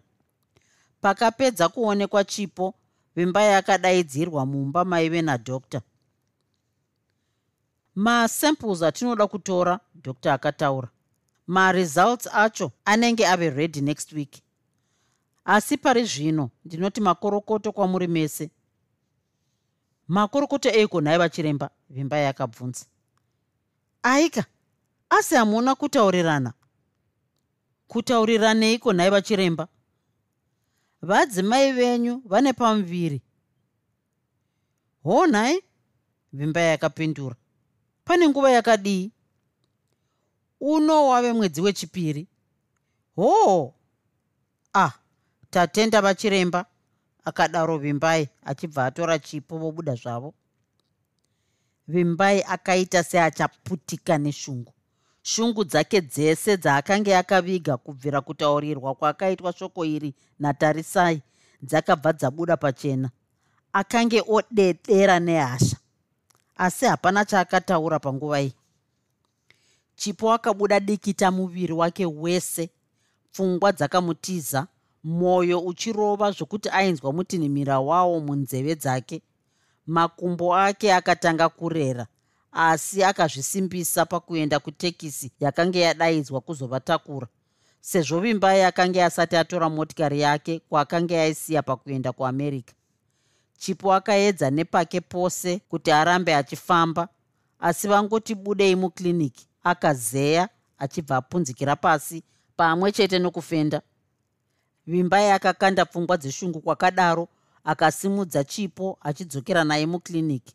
pakapedza 1.00 1.68
kuonekwa 1.68 2.24
chipo 2.24 2.74
vimbai 3.16 3.54
akadaidzirwa 3.54 4.46
mumba 4.46 4.84
maive 4.84 5.22
nadhokta. 5.22 5.82
Masamples 7.94 8.82
atinoda 8.82 9.26
kutora 9.26 9.80
dhokta 9.94 10.32
akataura. 10.34 10.88
Maresults 11.46 12.26
acho 12.32 12.72
anenge 12.84 13.26
ave 13.26 13.50
ready 13.50 13.80
next 13.80 14.12
week. 14.12 14.42
Asi 15.44 15.76
pari 15.76 16.04
zvino 16.04 16.50
ndinoti 16.64 17.00
makorokoto 17.00 17.72
kwamuri 17.72 18.06
mese. 18.06 18.50
Makurukota 20.08 20.72
eiko 20.72 21.00
nhai 21.00 21.18
vachiremba? 21.18 21.70
Vimbai 21.90 22.24
yakabvunza. 22.24 22.84
Aika 24.02 24.44
asi 25.18 25.34
hamuna 25.34 25.74
kutaurirana. 25.74 26.52
Kutauriranei,ko 27.88 28.92
nhai 28.92 29.10
vachiremba? 29.10 29.68
Vadzimai 31.02 31.72
venyu 31.72 32.22
vane 32.24 32.52
pamuviri. 32.52 33.22
Ho 35.04 35.26
nhai 35.26 35.60
vimbai 36.32 36.68
yakapindura. 36.68 37.36
Pane 38.04 38.28
nguva 38.28 38.50
yakadii? 38.50 39.12
Uno 40.60 41.08
wave 41.08 41.32
mwedzi 41.32 41.60
wechipiri. 41.60 42.26
Hoo 43.16 43.74
ah 44.74 44.92
tatenda 45.50 46.00
vachiremba 46.00 46.66
akadaro 47.24 47.78
vimbai 47.78 48.28
achibva 48.44 48.86
atora 48.86 49.18
chipo 49.18 49.58
vobuda 49.58 49.94
zvavo. 49.94 50.34
Vimbai 51.88 52.42
akaita 52.42 53.02
seachaputika 53.04 54.18
neshungu 54.18 54.71
shungu 55.22 55.64
dzake 55.64 56.00
dzese 56.00 56.56
dzaakanga 56.56 57.18
akaviga 57.18 57.76
kubvira 57.76 58.20
kutaurirwa 58.20 58.94
kwakaitwa 58.94 59.52
shoko 59.52 59.84
iri 59.84 60.14
natarisai 60.38 61.22
dzakabva 61.62 62.12
dzabuda 62.12 62.56
pachena. 62.56 63.10
Akange 63.72 64.22
odedera 64.28 65.20
nehasha 65.20 65.76
asi 66.56 66.84
hapana 66.86 67.24
chaakataura 67.24 67.98
panguva 67.98 68.40
iyi. 68.40 68.54
Chipo 69.96 70.32
akabuda 70.32 70.80
dikita 70.80 71.30
muviri 71.30 71.72
wake 71.72 72.06
wese 72.06 72.70
pfungwa 73.32 73.72
dzakamutiza 73.72 74.66
mwoyo 75.04 75.60
uchirova 75.60 76.30
zvokuti 76.30 76.68
ainzwa 76.68 77.12
mutinhimira 77.12 77.80
wawo 77.80 78.20
munzeve 78.20 78.74
dzake. 78.74 79.22
Makumbo 79.86 80.56
ake 80.56 80.94
akatanga 80.94 81.48
kurera 81.48 82.06
asi 82.52 83.04
akazvisimbisa 83.04 84.06
pakuenda 84.06 84.58
kutekisi 84.60 85.30
yakanga 85.40 85.78
yadaidzwa 85.78 86.40
kuzovatakura. 86.40 87.26
Sezvo 87.80 88.20
vimbai 88.20 88.62
akanga 88.62 89.06
asati 89.06 89.36
atora 89.36 89.70
motikari 89.70 90.20
yake 90.20 90.58
kwaakanga 90.68 91.22
aisiya 91.22 91.62
pakuenda 91.62 92.12
kuamerica. 92.12 92.72
Chipo 93.58 93.94
akaedza 93.94 94.50
nepake 94.50 95.00
pose 95.00 95.58
kuti 95.68 95.92
arambe 95.92 96.34
achifamba 96.34 97.08
asi 97.60 97.88
vangoti 97.88 98.34
budei 98.34 98.76
mukliniki 98.76 99.46
akazeya 99.64 100.48
achibva 100.78 101.16
apunzikira 101.16 101.76
pasi 101.76 102.22
pamwe 102.56 102.92
chete 102.92 103.18
nokufenda. 103.18 103.82
Vimbai 104.86 105.30
akakanda 105.30 105.84
pfungwa 105.84 106.16
dzeshungu 106.16 106.60
kwakadaro 106.60 107.28
akasimudza 107.64 108.44
chipo 108.44 108.98
achidzokera 109.00 109.64
naye 109.64 109.86
mukliniki 109.86 110.54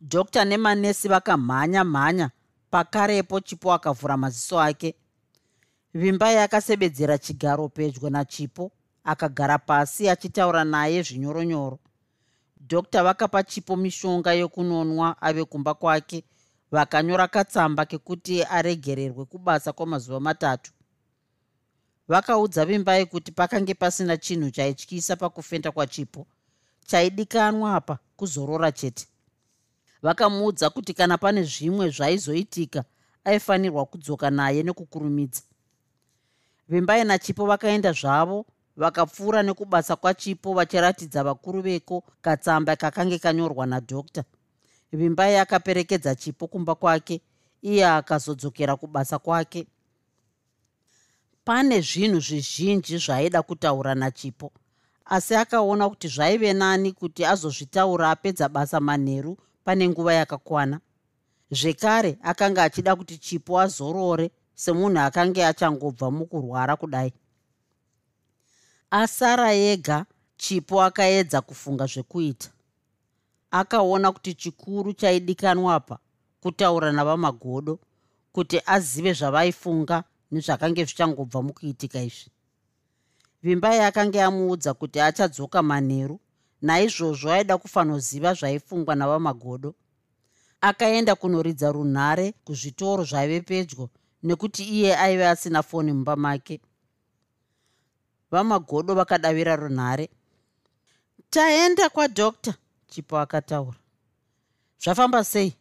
dokta 0.00 0.44
nemanesi 0.44 1.08
vakamhanya 1.08 1.84
mhanya 1.84 2.30
pakarepo 2.70 3.40
chipo 3.40 3.72
akavhura 3.72 4.16
maziso 4.16 4.60
ake. 4.60 4.94
Vimbai 5.94 6.38
akasebedzera 6.38 7.18
chigaro 7.18 7.68
pedyo 7.68 8.10
nachipo 8.10 8.72
akagara 9.04 9.58
pasi 9.58 10.08
achitaura 10.08 10.64
naye 10.64 11.02
zvinyoronyoro. 11.02 11.78
Dokta 12.60 13.02
vakapa 13.04 13.42
chipo 13.42 13.76
mishonga 13.76 14.32
yokunonwa 14.32 15.22
ave 15.22 15.44
kumba 15.44 15.74
kwake 15.74 16.24
vakanyora 16.70 17.28
katsamba 17.28 17.84
kekuti 17.86 18.42
aregererwe 18.42 19.24
kubasa 19.24 19.72
kwamazuva 19.72 20.20
matatu. 20.20 20.72
Vakaudza 22.08 22.64
vimbai 22.64 23.06
kuti 23.06 23.32
pakange 23.32 23.74
pasina 23.74 24.16
chinhu 24.16 24.50
chaityisa 24.50 25.16
pakufenda 25.16 25.72
kwachipo 25.72 26.26
chaidikanwa 26.86 27.74
apa 27.74 27.98
kuzorora 28.16 28.72
chete 28.72 29.06
vakamuudza 30.02 30.70
kuti 30.70 30.94
kana 30.94 31.18
pane 31.18 31.42
zvimwe 31.42 31.90
zvaizoitika 31.90 32.84
aifanirwa 33.24 33.86
kudzoka 33.86 34.30
naye 34.30 34.62
nekukurumidza. 34.62 35.42
Vimbai 36.68 37.04
nachipo 37.04 37.46
vakaenda 37.46 37.92
zvavo 37.92 38.46
vakapfuura 38.76 39.42
nekubasa 39.42 39.96
kwachipo 39.96 40.54
vachiratidza 40.54 41.24
vakuru 41.24 41.62
veko 41.62 42.04
katsamba 42.20 42.76
kakange 42.76 43.18
kanyorwa 43.18 43.66
nadhokta. 43.66 44.24
Vimbai 44.92 45.36
akaperekedza 45.36 46.14
chipo 46.14 46.46
kumba 46.46 46.74
kwake 46.74 47.20
iye 47.62 47.86
akazodzokera 47.86 48.76
kubasa 48.76 49.18
kwake. 49.18 49.66
Pane 51.44 51.80
zvinhu 51.80 52.20
zvizhinji 52.20 52.98
zvaaida 52.98 53.42
kutaura 53.42 53.94
nachipo 53.94 54.52
asi 55.06 55.34
akaona 55.34 55.88
kuti 55.88 56.08
zvaive 56.08 56.52
nani 56.52 56.92
kuti 56.92 57.24
azozvitaura 57.24 58.10
apedza 58.10 58.48
basa 58.48 58.80
manheru 58.80 59.38
pane 59.66 59.88
nguva 59.88 60.14
yakakwana. 60.14 60.80
Zvekare 61.50 62.18
akanga 62.22 62.62
achida 62.62 62.96
kuti 62.96 63.18
chipo 63.18 63.60
azorore 63.60 64.30
semunhu 64.54 64.98
akanga 65.00 65.48
achangobva 65.48 66.10
mukurwara 66.10 66.76
kudai. 66.76 67.12
Asara 68.90 69.52
yega 69.52 70.06
chipo 70.36 70.82
akaedza 70.82 71.40
kufunga 71.40 71.86
zvekuita. 71.86 72.48
Akaona 73.50 74.12
kuti 74.12 74.34
chikuru 74.34 74.92
chaidikanwapa 74.92 75.98
kutaura 76.40 76.92
navamagodo 76.92 77.78
kuti 78.32 78.60
azive 78.66 79.12
zvavaifunga 79.12 80.04
nezvakange 80.30 80.84
zvichangobva 80.84 81.42
mukuitika 81.42 82.02
izvi. 82.02 82.30
Vimbai 83.42 83.80
akanga 83.80 84.24
amuudza 84.26 84.74
kuti 84.74 85.00
achadzoka 85.00 85.62
manheru 85.62 86.20
naizvozvo 86.66 87.32
aida 87.32 87.58
kufanoziva 87.58 88.34
zvaifungwa 88.34 88.94
navamagodo 88.94 89.74
akaenda 90.60 91.14
kunoridza 91.14 91.72
runhare 91.72 92.32
kuzvitoro 92.44 93.04
zvaive 93.04 93.40
pedyo 93.40 93.88
nekuti 94.22 94.62
iye 94.64 94.96
aive 94.96 95.28
asina 95.28 95.62
foni 95.62 95.92
mumba 95.92 96.16
make. 96.16 96.60
Vamagodo 98.30 98.94
vakadavira 98.94 99.56
runhare. 99.56 100.10
Taenda 101.30 101.88
kwadokta 101.88 102.54
chipo 102.86 103.18
akataura. 103.18 103.78
Zvafamba 104.82 105.24
sei? 105.24 105.54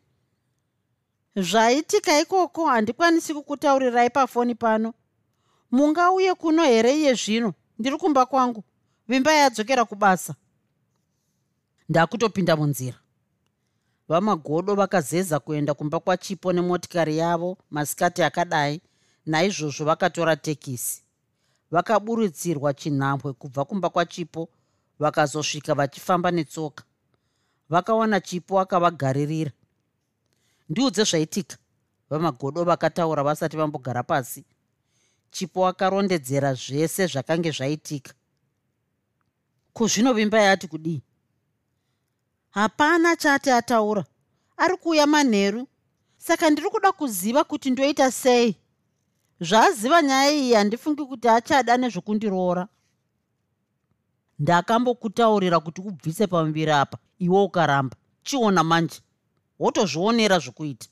Zvaitika 1.36 2.20
ikoko 2.20 2.66
handikwanisi 2.68 3.34
kukutaurirai 3.34 4.10
pafoni 4.10 4.56
pano. 4.56 4.94
Mungauye 5.72 6.34
kuno 6.36 6.64
here 6.64 6.98
iye 6.98 7.14
zvino? 7.14 7.54
Ndiri 7.80 7.98
kumba 7.98 8.26
kwangu. 8.26 8.64
Vimba 9.08 9.34
yadzokera 9.34 9.86
kubasa 9.86 10.36
ndakutopinda 11.90 12.56
munzira. 12.56 12.98
Vamagodo 14.08 14.76
vakazeza 14.76 15.40
kuenda 15.40 15.74
kumba 15.74 16.00
kwachipo 16.00 16.54
nemotikari 16.54 17.18
yavo 17.18 17.58
masikati 17.72 18.24
akadai 18.24 18.82
naizvozvo 19.26 19.86
vakatora 19.86 20.36
tekisi 20.36 21.04
vakaburutsirwa 21.72 22.74
chinhambwe 22.74 23.34
kubva 23.34 23.66
kumba 23.66 23.90
kwachipo 23.90 24.50
vakazosvika 25.00 25.74
vachifamba 25.74 26.32
netsoka. 26.32 26.84
Vakawana 27.70 28.20
chipo 28.20 28.60
akavagaririra. 28.60 29.52
Ndiudze 30.70 31.04
zvaitika 31.04 31.58
vamagodo 32.10 32.64
vakataura 32.64 33.24
vasati 33.24 33.58
vambogara 33.58 34.04
pasi. 34.04 34.46
Chipo 35.32 35.68
akarondedzera 35.68 36.54
zvese 36.54 37.08
zvakange 37.08 37.52
zvaitika. 37.52 38.14
Kuzvinovimba 39.74 40.40
yati 40.42 40.68
kudii 40.68 41.02
hapana 42.56 43.16
chati 43.16 43.52
ataura. 43.52 44.06
Ari 44.58 44.78
kuuya 44.78 45.08
manheru. 45.08 45.68
Saka 46.18 46.50
ndiri 46.50 46.70
kuda 46.70 46.92
kuziva 46.92 47.44
kuti 47.44 47.70
ndoita 47.72 48.12
sei. 48.12 48.56
Zvaaziva 49.42 50.02
nyaya 50.02 50.32
iyi 50.32 50.54
handifungi 50.54 51.06
kuti 51.06 51.28
achada 51.28 51.78
nezvokundiroora. 51.78 52.68
Ndakambokutaurira 54.40 55.60
kuti 55.60 55.82
ubvise 55.82 56.28
pamuviri 56.28 56.72
apa 56.72 56.98
iwe 57.20 57.42
ukaramba. 57.42 57.96
Chiona 58.24 58.64
manje 58.64 59.02
wotozvionera 59.60 60.40
zvokuita. 60.40 60.88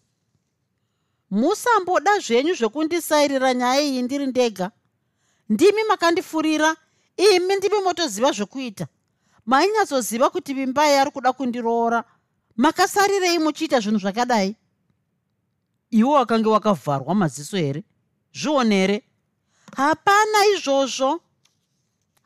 Musamboda 1.31 2.19
zvenyu 2.19 2.53
zvekundisairira 2.53 3.53
nyaya 3.53 3.81
iyi 3.81 4.01
ndiri 4.01 4.27
ndega. 4.27 4.71
Ndimi 5.49 5.83
makandifurira 5.83 6.75
imi 7.17 7.55
ndimi 7.55 7.81
motoziva 7.83 8.31
zvokuita 8.31 8.87
mainyazoziva 9.45 10.29
kuti 10.29 10.53
vimbai 10.53 10.97
ari 10.97 11.11
kuda 11.11 11.33
kundiroora 11.33 12.03
makasarirei 12.55 13.39
muchiita 13.39 13.79
zvinhu 13.79 13.99
zvakadai? 13.99 14.55
Iwo 15.91 16.13
wakange 16.13 16.49
wakavharwa 16.49 17.15
maziso 17.15 17.57
here? 17.57 17.83
Zvionere 18.33 19.03
hapana 19.75 20.45
izvozvo. 20.55 21.21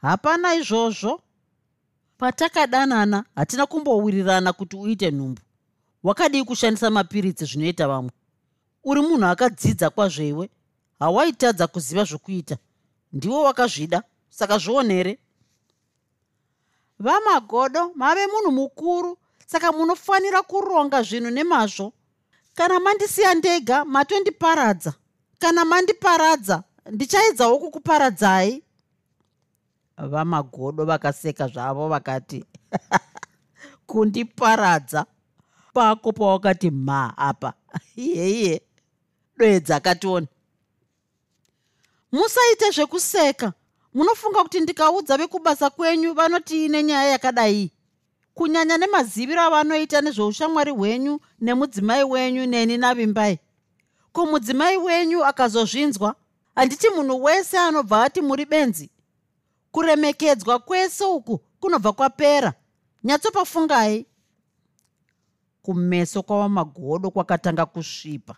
Hapana 0.02 0.56
izvozvo. 0.56 1.22
Patakadanana 2.18 3.24
hatina 3.36 3.66
kumbowirirana 3.66 4.54
kuti 4.54 4.76
uite 4.76 5.12
nhumbu. 5.12 5.42
Wakadii 6.04 6.44
kushandisa 6.44 6.90
mapiritsi 6.90 7.46
zvinoita 7.46 7.88
vamwe? 7.88 8.12
Uri 8.84 9.02
munhu 9.02 9.26
akadzidza 9.26 9.90
kwazvo 9.90 10.24
iwe 10.24 10.50
hawaitadza 11.00 11.68
kuziva 11.68 12.04
zvokuita. 12.04 12.58
Ndiwo 13.14 13.44
wakazvida 13.44 14.04
saka 14.30 14.58
zvionere 14.58 15.20
vamagodo 17.00 17.92
mave 17.96 18.28
munhu 18.28 18.52
mukuru 18.52 19.18
saka 19.46 19.72
munofanira 19.72 20.42
kuronga 20.42 21.04
zvinhu 21.04 21.30
nemazvo. 21.30 21.94
Kana 22.56 22.80
mandisiya 22.80 23.34
ndega 23.34 23.86
matondiparadza 23.86 24.94
kana 25.40 25.66
mandiparadza 25.66 26.64
ndichaedzawo 26.92 27.60
kukuparadzai. 27.60 28.64
Vamagodo 29.98 30.86
vakaseka 30.86 31.48
zvavo 31.48 31.88
vakati 31.90 32.46
kundiparadza. 33.88 35.06
Pako 35.74 36.12
pawakati 36.12 36.72
mha 36.72 37.14
apa. 37.18 37.54
Iyeiye 37.96 38.62
dwedza 39.38 39.76
akationa 39.76 40.28
musaite 42.12 42.72
zvekuseka 42.72 43.54
munofunga 43.98 44.44
kuti 44.44 44.60
ndikaudza 44.60 45.18
vekubasa 45.18 45.70
kwenyu 45.70 46.14
vanotiine 46.14 46.84
nyaya 46.84 47.10
yakadai? 47.12 47.72
Kunyanya 48.34 48.78
nemaziviro 48.78 49.42
avanoita 49.42 50.02
nezveushamwari 50.02 50.72
hwenyu 50.72 51.20
nemudzimai 51.42 52.04
wenyu 52.04 52.46
neni 52.46 52.78
navimbai. 52.78 53.40
Ko 54.12 54.26
mudzimai 54.26 54.78
wenyu 54.78 55.26
akazozvinzwa 55.26 56.16
handiti 56.56 56.90
munhu 56.90 57.24
wese 57.24 57.58
anobva 57.60 58.04
ati 58.04 58.22
muri 58.22 58.46
benzi. 58.46 58.90
Kuremekedzwa 59.72 60.60
kwese 60.60 61.04
uku 61.06 61.38
kunobva 61.60 61.94
kwapera. 61.94 62.54
Nyatsopafungai. 63.04 64.06
Kumeso 65.62 66.24
kwavamagodo 66.24 67.12
kwakatanga 67.12 67.66
kusvipa 67.66 68.36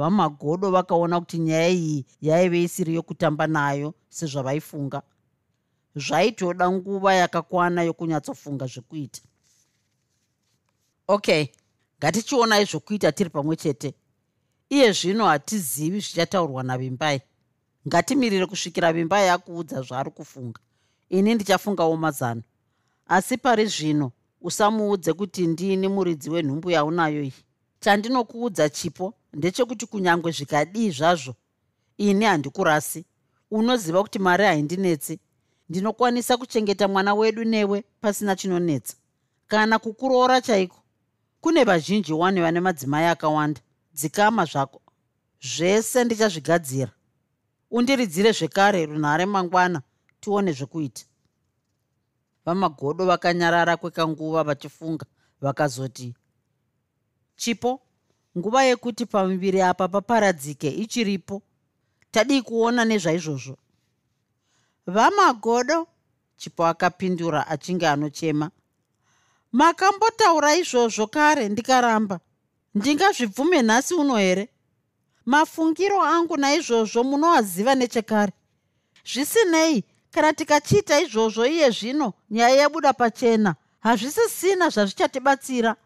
vamagodo 0.00 0.70
vakaona 0.70 1.20
kuti 1.20 1.38
nyaya 1.38 1.68
iyi 1.68 2.04
yaive 2.20 2.62
isiri 2.62 2.94
yokutamba 2.94 3.46
nayo 3.46 3.94
sezvavaifunga. 4.08 5.02
Zvaitoda 5.96 6.70
nguva 6.70 7.14
yakakwana 7.14 7.82
yokunyatsofunga 7.82 8.66
zvekuita. 8.66 9.20
Okay 11.08 11.44
ngatichionai 11.98 12.64
zvokuita 12.64 13.12
tiri 13.12 13.30
pamwe 13.30 13.56
chete. 13.56 13.94
Iye 14.70 14.92
zvino 14.92 15.24
hatizivi 15.26 16.00
zvichataurwa 16.00 16.62
navimbai. 16.62 17.20
Ngatimirire 17.88 18.46
kusvikira 18.46 18.92
vimbai 18.92 19.28
akuudza 19.28 19.82
zvaari 19.82 20.10
kufunga. 20.10 20.60
Ini 21.08 21.34
ndichafungawo 21.34 21.96
mazano. 21.96 22.42
Asi 23.06 23.36
pari 23.36 23.66
zvino 23.66 24.12
usamuudze 24.40 25.12
kuti 25.12 25.46
ndini 25.46 25.88
muridzi 25.88 26.30
wenhumbu 26.30 26.70
yaunayo 26.70 27.22
iyi 27.22 27.44
chandinokuudza 27.80 28.68
chipo 28.68 29.14
ndechekuti 29.32 29.86
kunyange 29.86 30.30
zvikadii 30.30 30.90
zvazvo 30.90 31.34
ini 31.96 32.24
handikurasi. 32.24 33.04
Unoziva 33.50 34.02
kuti 34.02 34.18
mari 34.18 34.44
haindinetsi. 34.44 35.20
Ndinokwanisa 35.68 36.36
kuchengeta 36.36 36.88
mwana 36.88 37.14
wedu 37.14 37.44
newe 37.44 37.84
pasina 38.00 38.36
chinonetsa. 38.36 38.96
Kana 39.46 39.78
kukuroora 39.78 40.40
chaiko? 40.40 40.82
Kune 41.40 41.64
vazhinji 41.64 42.12
wani 42.12 42.40
vane 42.40 42.60
madzimai 42.60 43.06
akawanda. 43.06 43.60
Dzikama 43.94 44.44
zvako. 44.44 44.80
Zvese 45.42 46.04
ndichazvigadzira. 46.04 46.90
Undiridzire 47.70 48.32
zvekare 48.32 48.86
runhare 48.86 49.26
mangwana 49.26 49.82
tione 50.20 50.52
zvekuita. 50.52 51.04
Vamagodo 52.44 53.06
vakanyarara 53.06 53.76
kwekanguva 53.76 54.44
vachifunga 54.44 55.06
vakazoti 55.40 56.14
chipo? 57.40 57.80
Nguva 58.38 58.62
yekuti 58.62 59.06
pamuviri 59.06 59.62
apa 59.62 59.88
paparadzike 59.88 60.68
ichiripo? 60.68 61.42
Tadii 62.10 62.42
kuona 62.42 62.84
nezvaizvozvo. 62.84 63.56
Vamagodo? 64.86 65.86
Chipo 66.36 66.66
akapindura 66.66 67.46
achinge 67.46 67.86
anochema. 67.88 68.50
Makambotaura 69.52 70.54
izvozvo 70.54 71.06
kare 71.06 71.48
ndikaramba. 71.48 72.20
Ndingazvibvume 72.74 73.62
nhasi 73.62 73.94
uno 73.94 74.16
here? 74.16 74.48
Mafungiro 75.26 76.02
angu 76.02 76.36
naizvozvo 76.36 77.04
munoaziva 77.04 77.74
nechekare. 77.74 78.32
Zvisinei 79.04 79.84
kana 80.10 80.32
tikachiita 80.32 81.00
izvozvo 81.00 81.46
iye 81.46 81.70
zvino 81.70 82.12
nyaya 82.30 82.56
yabuda 82.56 82.92
pachena. 82.92 83.54
Hazvisisina 83.80 84.68
zvazvichatibatsira 84.68 85.76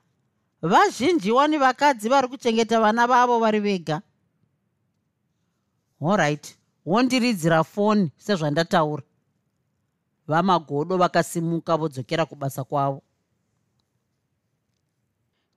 vazhinji 0.64 1.32
wani 1.32 1.58
vakadzi 1.58 2.08
vari 2.08 2.28
kuchengeta 2.28 2.80
vana 2.80 3.06
vavo 3.06 3.38
vari 3.38 3.60
vega? 3.60 4.02
Oright 6.00 6.56
wondiridzira 6.86 7.64
foni 7.64 8.10
sezvandataura. 8.16 9.02
Vamagodo 10.26 10.96
vakasimuka 10.96 11.76
vodzokera 11.76 12.26
kubasa 12.26 12.64
kwavo. 12.64 13.02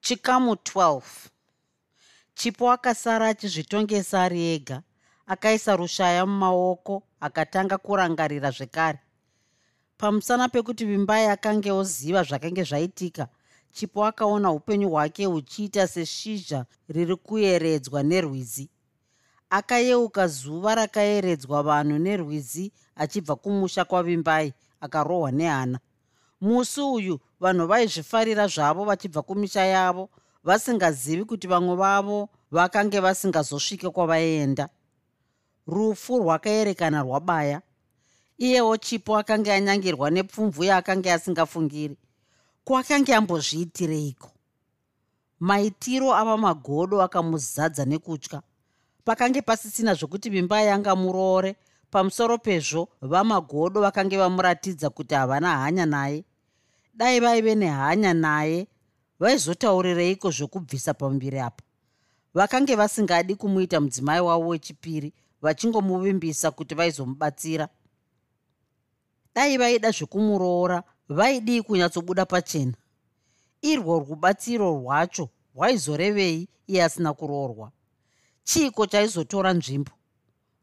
Chikamu 0.02 0.54
12 0.54 1.02
chipo 2.34 2.72
akasara 2.72 3.28
achizvitongesa 3.28 4.24
ari 4.24 4.44
ega. 4.54 4.84
Akaisa 5.28 5.76
rushaya 5.76 6.26
mumaoko 6.26 7.04
akatanga 7.20 7.78
kurangarira 7.78 8.52
zvekare. 8.52 9.00
Pamusana 9.98 10.50
pekuti 10.50 10.86
vimbai 10.86 11.28
akange 11.28 11.72
oziva 11.72 12.24
zvakange 12.24 12.64
zvaitika 12.64 13.28
chipo 13.78 14.06
akaona 14.06 14.52
upenyu 14.52 14.90
hwake 14.90 15.26
huchiita 15.26 15.88
seshizha 15.88 16.66
riri 16.90 17.16
kuyeredzwa 17.16 18.04
nerwizi. 18.04 18.70
Akayeuka 19.50 20.28
zuva 20.28 20.76
rakayeredzwa 20.76 21.64
vanhu 21.64 21.98
nerwizi 22.00 22.72
achibva 22.96 23.36
kumusha 23.36 23.86
kwavimbai 23.86 24.54
akarohwa 24.82 25.32
nehana. 25.32 25.80
Musi 26.42 26.82
uyu 26.82 27.20
vanhu 27.40 27.68
vaizvifarira 27.68 28.48
zvavo 28.48 28.86
vachibva 28.86 29.22
kumisha 29.22 29.66
yavo 29.66 30.10
vasingazivi 30.44 31.26
kuti 31.26 31.48
vamwe 31.48 31.76
vavo 31.76 32.30
vakange 32.52 33.00
vasingazosvike 33.00 33.90
kwavaienda 33.90 34.70
rufu 35.68 36.20
rwakaerekana 36.20 37.02
rwabaya. 37.02 37.62
Iyewo 38.38 38.78
chipo 38.78 39.18
akanga 39.18 39.54
anyangirwa 39.54 40.10
nepfumvu 40.10 40.64
yaakanga 40.64 41.14
asingafungiri 41.14 41.98
kwakange 42.68 43.16
ambozviitireiko 43.16 44.30
maitiro 45.40 46.16
ava 46.16 46.38
magodo 46.38 47.02
akamuzadza 47.02 47.86
nekutya. 47.86 48.42
Pakange 49.06 49.42
pasisina 49.42 49.94
zvokuti 49.94 50.30
vimba 50.30 50.62
yanga 50.62 50.96
muroore 50.96 51.56
pamusoro 51.92 52.38
pezvo 52.38 52.90
vamagodo 53.02 53.82
vakange 53.82 54.18
vamuratidza 54.18 54.90
kuti 54.90 55.16
havana 55.16 55.58
hanya 55.58 55.86
naye. 55.86 56.26
Dai 56.94 57.20
vaive 57.20 57.56
nehanya 57.56 58.14
naye 58.14 58.68
vaizotaurireiko 59.20 60.32
zvokubvisa 60.32 60.94
pamuviri 60.94 61.40
apa? 61.40 61.64
Vakange 62.34 62.76
vasingadi 62.76 63.36
kumuita 63.36 63.80
mudzimai 63.82 64.22
wavo 64.22 64.48
wechipiri 64.48 65.14
vachingomuvimbisa 65.42 66.52
kuti 66.52 66.76
vaizomubatsira. 66.76 67.70
Dai 69.36 69.58
vaida 69.58 69.92
zvekumuroora 69.92 70.84
vaidii 71.10 71.62
kunyatsobuda 71.62 72.26
pachena. 72.26 72.74
Irwo 73.62 74.00
rubatsiro 74.00 74.70
rwacho 74.72 75.30
rwaizorevei 75.56 76.48
iye 76.68 76.84
asina 76.84 77.14
kuroorwa 77.14 77.72
chiiko 78.44 78.86
chaizotora 78.86 79.54
nzvimbo. 79.54 79.92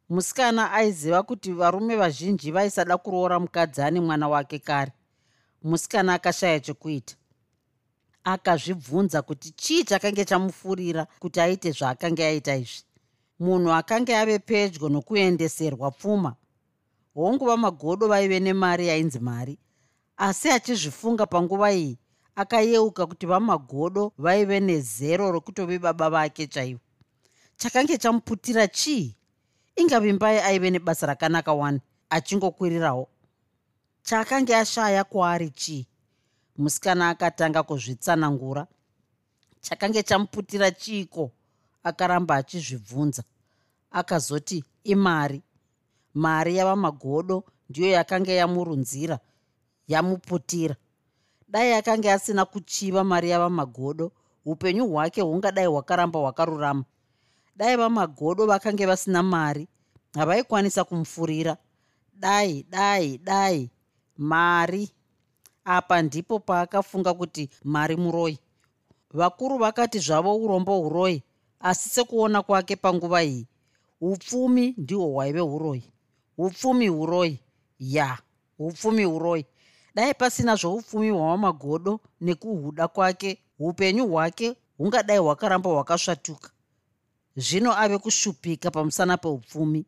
Musikana 0.09 0.73
aiziva 0.73 1.23
kuti 1.23 1.53
varume 1.53 1.97
vazhinji 1.97 2.51
vaisada 2.51 2.97
kuroora 2.99 3.41
mukadzi 3.41 3.83
ane 3.83 4.01
mwana 4.01 4.29
wake 4.29 4.59
kare. 4.59 4.93
Musikana 5.63 6.15
akashaya 6.15 6.61
chekuita. 6.61 7.15
Akazvibvunza 8.25 9.23
kuti 9.23 9.51
chii 9.51 9.85
chakange 9.85 10.25
chamufurira 10.25 11.07
kuti 11.19 11.41
aite 11.41 11.71
zvaakange 11.71 12.25
aita 12.25 12.57
izvi. 12.57 12.85
Munhu 13.41 13.73
akange 13.73 14.17
ave 14.17 14.39
pedyo 14.39 14.89
nokuendeserwa 14.89 15.91
pfuma. 15.91 16.37
Honguva 17.15 17.57
magodo 17.57 18.09
vaive 18.09 18.41
nemari 18.41 18.87
yainzi 18.89 19.19
mari 19.19 19.59
asi 20.17 20.51
achizvifunga 20.51 21.27
panguva 21.27 21.73
iyi 21.73 21.99
akayeuka 22.37 23.07
kuti 23.07 23.27
vamagodo 23.27 24.13
vaive 24.19 24.61
nezero 24.61 25.33
rokutove 25.33 25.79
baba 25.79 26.11
vake 26.11 26.47
chaivo. 26.47 26.81
Chakange 27.57 27.99
chamuputira 27.99 28.67
chii? 28.69 29.15
Ingavimbai 29.77 30.39
aive 30.39 30.71
nebasa 30.71 31.07
rakanaka 31.07 31.53
wani 31.53 31.81
achingokwirirawo. 32.11 33.09
Chaakange 34.03 34.57
ashaya 34.57 35.05
kwaari 35.05 35.51
chii? 35.51 35.87
Musikana 36.59 37.09
akatanga 37.09 37.63
kuzvitsanangura. 37.63 38.67
Chakange 39.61 40.03
chamuputira 40.03 40.71
chiiko 40.71 41.31
akaramba 41.83 42.35
achizvibvunza. 42.37 43.23
Akazoti 43.91 44.65
imari. 44.85 45.43
Mari 46.15 46.57
yava 46.57 46.77
magodo 46.77 47.45
ndiyo 47.71 47.89
yakanga 47.91 48.33
yamurunzira 48.33 49.19
yamuputira. 49.89 50.77
Dai 51.49 51.73
akanga 51.73 52.15
asina 52.15 52.45
kuchiva 52.45 53.05
mari 53.05 53.31
yava 53.31 53.51
magodo 53.51 54.13
upenyu 54.45 54.87
hwake 54.89 55.21
hungadai 55.21 55.67
hwakaramba 55.67 56.19
hwakarurama. 56.19 56.85
Dai 57.57 57.77
vamagodo 57.77 58.47
vakange 58.47 58.87
vasina 58.87 59.23
mari 59.23 59.69
havaikwanisa 60.15 60.85
kumufurira. 60.85 61.57
Dai 62.15 62.67
dai 62.71 63.19
dai 63.19 63.71
mari. 64.17 64.91
Apa 65.65 66.03
ndipo 66.03 66.39
paakafunga 66.39 67.15
kuti 67.15 67.51
mari 67.65 67.97
muroi. 67.97 68.39
Vakuru 69.11 69.59
vakati 69.59 69.99
zvavo 69.99 70.37
urombo 70.37 70.81
uroi 70.83 71.23
asi 71.61 71.89
sekuona 71.89 72.43
kwake 72.43 72.77
panguva 72.77 73.25
iyi 73.25 73.47
upfumi 74.01 74.75
ndihwo 74.79 75.07
hwaive 75.07 75.41
uroi 75.41 75.83
upfumi 76.39 76.91
uroi 76.91 77.39
ya 77.79 78.19
upfumi 78.59 79.07
uroi 79.07 79.47
dai 79.95 80.15
pasina 80.15 80.57
zvoupfumi 80.57 81.11
hwamamagodo 81.11 82.01
nekuhuda 82.21 82.89
kwake 82.89 83.39
upenyu 83.59 84.07
hwake 84.09 84.57
hungadai 84.79 85.19
hwakaramba 85.19 85.71
hwakasvatuka. 85.71 86.51
Zvino 87.37 87.79
ave 87.79 87.99
kushupika 87.99 88.71
pamusana 88.71 89.17
peupfumi. 89.17 89.87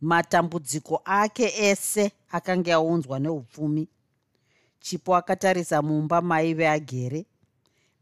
Matambudziko 0.00 1.02
ake 1.04 1.52
ese 1.56 2.12
akanga 2.30 2.74
aunzwa 2.74 3.18
neupfumi. 3.18 3.88
Chipo 4.80 5.16
akatarisa 5.16 5.82
mumba 5.82 6.22
maive 6.22 6.68
agere. 6.68 7.26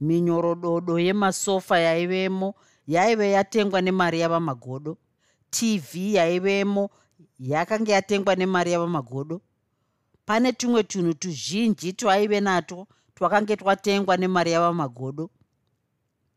Minyorododo 0.00 0.98
yemasofa 0.98 1.78
yaivemo 1.78 2.54
yaive 2.86 3.30
yatengwa 3.30 3.80
nemari 3.80 4.20
yavamagodo. 4.20 4.96
Tv 5.50 6.14
yaivemo 6.14 6.90
yakanga 7.40 7.92
yatengwa 7.92 8.36
nemari 8.36 8.72
yavamagodo 8.72 9.40
pane 10.28 10.52
tumwe 10.52 10.82
tunhu 10.82 11.14
tuzhinji 11.14 11.92
twaive 11.92 12.40
natwo 12.40 12.86
twakange 13.14 13.56
twatengwa 13.56 14.16
nemari 14.16 14.50
yavamagodo 14.52 15.30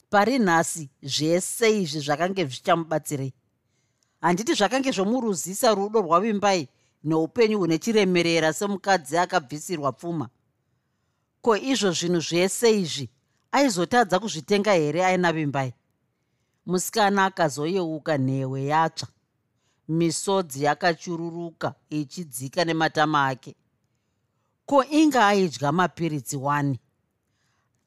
pari 0.09 0.39
nhasi 0.39 0.89
zvese 1.03 1.81
izvi 1.81 1.99
zvakange 1.99 2.45
zvichamubatsirei 2.45 3.33
handiti 4.21 4.53
zvakange 4.53 4.91
zvomuruzisa 4.91 5.75
rudo 5.75 6.01
rwavimbai 6.01 6.69
neupenyu 7.03 7.57
hune 7.59 7.77
chiremerera 7.77 8.53
semukadzi 8.53 9.17
akabvisirwa 9.17 9.91
pfuma. 9.91 10.29
Ko 11.41 11.57
izvo 11.57 11.91
zvinhu 11.91 12.21
zvese 12.21 12.79
izvi 12.81 13.09
aizotadza 13.51 14.19
kuzvitenga 14.19 14.73
here 14.73 15.05
aina 15.05 15.31
vimbai? 15.33 15.73
Musikana 16.65 17.25
akazoyeuka 17.25 18.17
nhewe 18.17 18.65
yatsva. 18.65 19.07
Misodzi 19.87 20.63
yakachururuka 20.63 21.73
ichidzika 21.89 22.65
nematama 22.65 23.27
ake 23.27 23.55
ko 24.71 24.85
inga 24.85 25.27
aidya 25.27 25.71
mapiritsi 25.71 26.37
1 26.37 26.75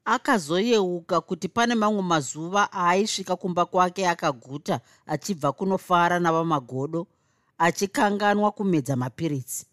akazoyeuka 0.05 1.21
kuti 1.21 1.47
pane 1.49 1.75
mamwe 1.75 2.01
mazuva 2.01 2.69
aaisvika 2.73 3.35
kumba 3.35 3.65
kwake 3.65 4.07
akaguta 4.07 4.79
achibva 5.05 5.51
kunofara 5.51 6.19
navamagodo 6.19 7.07
achikanganwa 7.57 8.51
kumedza 8.51 8.95
mapiritsi. 8.95 9.65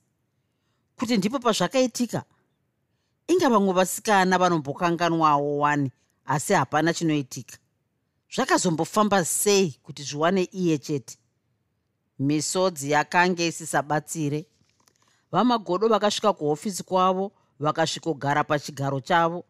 Kuti 0.97 1.17
ndipo 1.17 1.39
pazvakaitika? 1.39 2.25
Inga 3.29 3.51
vamwe 3.51 3.73
vasikana 3.73 4.39
vanombokanganwawo 4.39 5.59
wani 5.59 5.91
asi 6.25 6.53
hapana 6.53 6.95
chinoitika. 6.95 7.59
Zvakazombofamba 8.35 9.25
sei 9.25 9.77
kuti 9.83 10.03
zviwane 10.03 10.43
iye 10.53 10.79
chete? 10.79 11.19
Misodzi 12.19 12.91
yakange 12.91 13.47
isisabatsire 13.47 14.47
vamagodo 15.33 15.89
vakasvika 15.89 16.33
kuhofisi 16.33 16.83
kwavo 16.83 17.33
vakasvikogara 17.61 18.45
pachigaro 18.45 19.01
chavo. 19.01 19.45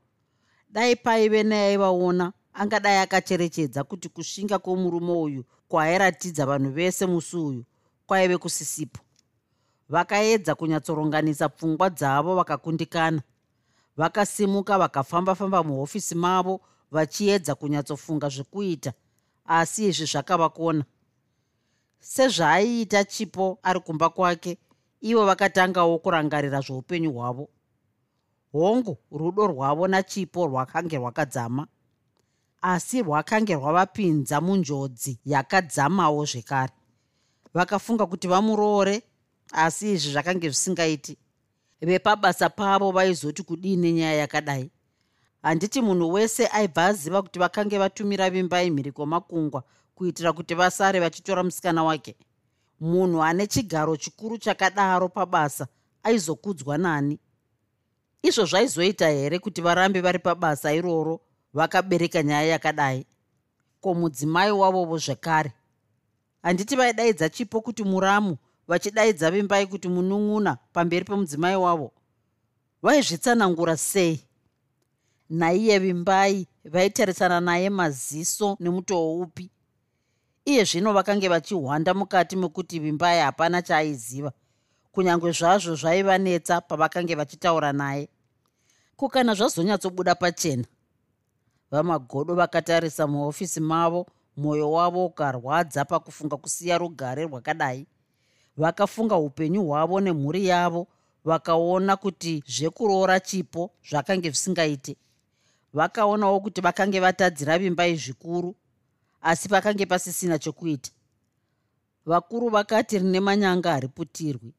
Dai 0.71 0.97
paive 0.97 1.43
neaivaona 1.43 2.33
angadai 2.55 2.99
akacherechedza 2.99 3.85
kuti 3.85 4.09
kusvinga 4.09 4.59
kwomurume 4.59 5.13
uyu 5.13 5.45
kwaairatidza 5.69 6.47
vanhu 6.47 6.71
vese 6.71 7.07
musi 7.07 7.37
uyu 7.37 7.65
kwaive 8.07 8.39
kusisipo. 8.39 9.01
Vakaedza 9.89 10.55
kunyatsoronganisa 10.55 11.49
pfungwa 11.49 11.91
dzavo 11.91 12.35
vakakundikana. 12.37 13.23
Vakasimuka 13.97 14.79
vakafamba-famba 14.79 15.63
muhofisi 15.65 16.15
mavo 16.15 16.61
vachiedza 16.91 17.55
kunyatsofunga 17.55 18.29
zvekuita 18.29 18.93
asi 19.45 19.89
izvi 19.89 20.07
zvakavakona. 20.07 20.85
Sezvaaiita 22.01 23.05
chipo 23.05 23.59
ari 23.63 23.81
kumba 23.81 24.09
kwake 24.11 24.59
ivo 25.03 25.27
vakatangawo 25.27 25.99
kurangarira 25.99 26.61
zveupenyu 26.61 27.13
hwavo. 27.13 27.49
Hongu 28.53 28.99
rudo 29.11 29.47
rwavo 29.47 29.89
nachipo 29.89 30.47
rwakange 30.47 30.97
rwakadzama. 30.97 31.67
Asi 32.63 33.03
rwakange 33.03 33.55
rwavapinza 33.55 34.41
munjodzi 34.41 35.19
yakadzamawo 35.25 36.25
zvekare. 36.25 36.73
Vakafunga 37.55 38.07
kuti 38.07 38.29
vamuroore 38.29 39.03
asi 39.53 39.93
izvi 39.93 40.13
zvakange 40.13 40.49
zvisingaiti. 40.49 41.19
Vepabasa 41.81 42.51
pavo 42.51 42.93
vaizoti 42.93 43.43
kudii 43.43 43.77
nenyaya 43.77 44.15
yakadai? 44.15 44.71
Handiti 45.43 45.81
munhu 45.83 46.13
wese 46.13 46.47
aibva 46.47 46.87
aziva 46.87 47.23
kuti 47.23 47.39
vakange 47.39 47.79
vatumira 47.79 48.31
vimbai 48.31 48.71
mhiriko 48.71 49.07
makungwa 49.07 49.65
kuitira 49.95 50.33
kuti 50.33 50.55
vasare 50.55 51.01
vachitora 51.01 51.43
musikana 51.43 51.85
wake 51.85 52.17
munhu 52.83 53.23
ane 53.23 53.47
chigaro 53.47 53.97
chikuru 53.97 54.39
chakadaro 54.39 55.09
pabasa 55.09 55.67
aizokudzwa 56.03 56.79
nani. 56.79 57.19
Izvo 58.23 58.45
zvaizoita 58.45 59.09
here 59.09 59.39
kuti 59.39 59.63
varambe 59.63 60.01
vari 60.01 60.19
pabasa 60.19 60.73
iroro 60.73 61.21
vakabereka 61.55 62.23
nyaya 62.23 62.49
yakadai? 62.49 63.07
Ko 63.81 63.95
mudzimai 63.95 64.51
wavovo 64.51 64.99
zvekare? 64.99 65.53
Handiti 66.43 66.77
vaidaidza 66.77 67.29
chipo 67.29 67.61
kuti 67.61 67.85
muramu 67.85 68.37
vachidaidza 68.69 69.31
vimbai 69.31 69.67
kuti 69.67 69.89
munun'una 69.89 70.59
pamberi 70.73 71.05
pemudzimai 71.05 71.57
wavo? 71.57 71.93
Vaizvitsanangura 72.83 73.77
sei? 73.77 74.21
Naiye 75.31 75.79
vimbai 75.79 76.47
vaitarisana 76.65 77.41
naye 77.41 77.71
maziso 77.71 78.57
nemutoo 78.61 79.21
upi 79.21 79.51
iye 80.45 80.65
zvino 80.65 80.93
vakange 80.93 81.29
vachihwanda 81.29 81.95
mukati 81.95 82.37
mekuti 82.37 82.79
vimbai 82.79 83.21
hapana 83.21 83.63
chaaiziva 83.63 84.33
kunyange 84.93 85.33
zvazvo 85.33 85.75
zvaivanetsa 85.75 86.61
pavakange 86.61 87.15
vachitaura 87.15 87.73
naye. 87.73 88.09
Kukana 88.97 89.35
zvazonyatsobuda 89.35 90.15
pachena 90.15 90.65
vamagodo 91.71 92.35
vakatarisa 92.35 93.07
muhofisi 93.07 93.61
mavo 93.61 94.07
mwoyo 94.37 94.73
wavo 94.73 95.07
ukarwadza 95.07 95.85
pakufunga 95.85 96.37
kusiya 96.37 96.79
rugare 96.79 97.25
rwakadai. 97.25 97.87
Vakafunga 98.57 99.17
upenyu 99.17 99.65
hwavo 99.65 100.01
nemhuri 100.01 100.47
yavo 100.47 100.87
vakaona 101.25 101.97
kuti 101.97 102.45
zvekuroora 102.47 103.21
chipo 103.21 103.71
zvakange 103.91 104.31
zvisingaite. 104.31 104.97
Vakaonawo 105.73 106.41
kuti 106.41 106.61
vakange 106.61 107.01
vatadzira 107.01 107.59
vimbai 107.59 107.97
zvikuru 107.97 108.55
asi 109.23 109.49
pakange 109.49 109.87
pasisina 109.87 110.39
chokuita. 110.39 110.91
Vakuru 112.07 112.49
vakati 112.49 112.99
rine 112.99 113.21
manyanga 113.21 113.73
hariputirwi. 113.73 114.55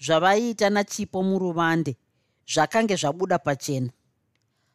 Zvavaiita 0.00 0.70
nachipo 0.70 1.22
muruvande 1.22 1.96
zvakange 2.46 2.96
zvabuda 2.96 3.38
pachena. 3.38 3.90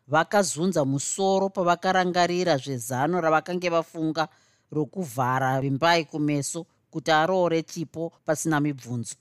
Vakazunza 0.07 0.85
musoro 0.85 1.49
pavakarangarira 1.49 2.57
zvezano 2.57 3.21
ravakange 3.21 3.69
vafunga 3.69 4.27
rokuvhara 4.71 5.61
vimbai 5.61 6.05
kumeso 6.05 6.65
kuti 6.91 7.11
aroore 7.11 7.63
chipo 7.63 8.13
pasina 8.25 8.59
mibvunzo. 8.59 9.15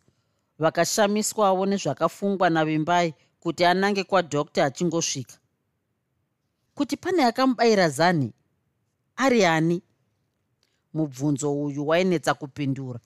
Vakashamiswawo 0.59 1.67
nezvakafungwa 1.67 2.51
navimbai 2.51 3.15
kuti 3.41 3.65
anange 3.65 4.05
kwadhokta 4.05 4.65
achingosvika. 4.65 5.35
Kuti 6.75 6.97
pane 6.97 7.25
akamubayira 7.25 7.89
zani? 7.89 8.33
Ari 9.17 9.45
ani 9.45 9.83
mubvunzo 10.95 11.63
uyu 11.63 11.89
wainetsa 11.89 12.35
kupindura. 12.35 13.01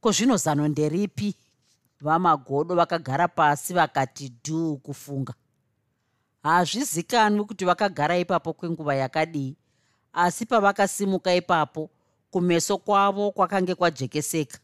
Ko 0.00 0.12
zvino 0.12 0.36
zano 0.36 0.68
nderipi? 0.68 1.34
Vamagodo 2.00 2.74
vakagara 2.74 3.28
pasi 3.28 3.74
vakati 3.74 4.32
dhuu 4.44 4.76
kufunga. 4.76 5.34
Hazvizikanwi 6.42 7.44
kuti 7.44 7.64
vakagara 7.64 8.18
ipapo 8.18 8.52
kwenguva 8.52 8.94
yakadii 8.94 9.56
asi 10.12 10.46
pavakasimuka 10.46 11.34
ipapo 11.34 11.90
kumeso 12.30 12.78
kwavo 12.78 13.30
kwakange 13.30 13.74
kwajekeseka. 13.74 14.58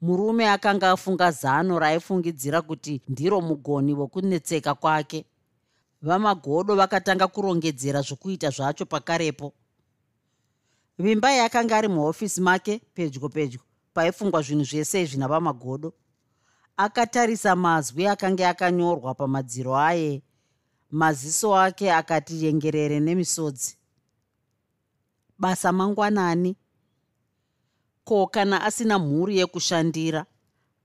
Murume 0.00 0.50
akanga 0.50 0.90
afunga 0.90 1.30
zano 1.30 1.78
raaifungidzira 1.78 2.62
kuti 2.62 3.02
ndiro 3.08 3.40
mugoni 3.40 3.94
wokunetseka 3.94 4.74
kwake. 4.74 5.24
Vamagodo 6.02 6.74
vakatanga 6.74 7.26
kurongedzera 7.28 8.00
zvokuita 8.02 8.50
zvacho 8.50 8.86
pakarepo 8.86 9.52
vimbai 10.98 11.40
akanga 11.40 11.76
ari 11.76 11.88
muhofisi 11.88 12.40
make 12.40 12.80
pedyo 12.94 13.28
pedyo 13.28 13.60
paifungwa 13.94 14.42
zvinhu 14.42 14.64
zvese 14.64 15.02
izvi 15.02 15.18
navamagodo 15.18 15.92
akatarisa 16.78 17.56
mazwi 17.56 18.06
akanga 18.06 18.48
akanyorwa 18.48 19.14
pamadziro 19.14 19.76
aye. 19.76 20.22
Maziso 20.90 21.56
ake 21.56 21.92
akati 21.92 22.44
yengerere 22.44 23.00
nemisodzi. 23.00 23.76
Basa 25.38 25.72
mangwanani. 25.72 26.56
Ko 28.04 28.26
kana 28.26 28.62
asina 28.64 28.98
mhuri 28.98 29.38
yekushandira 29.38 30.26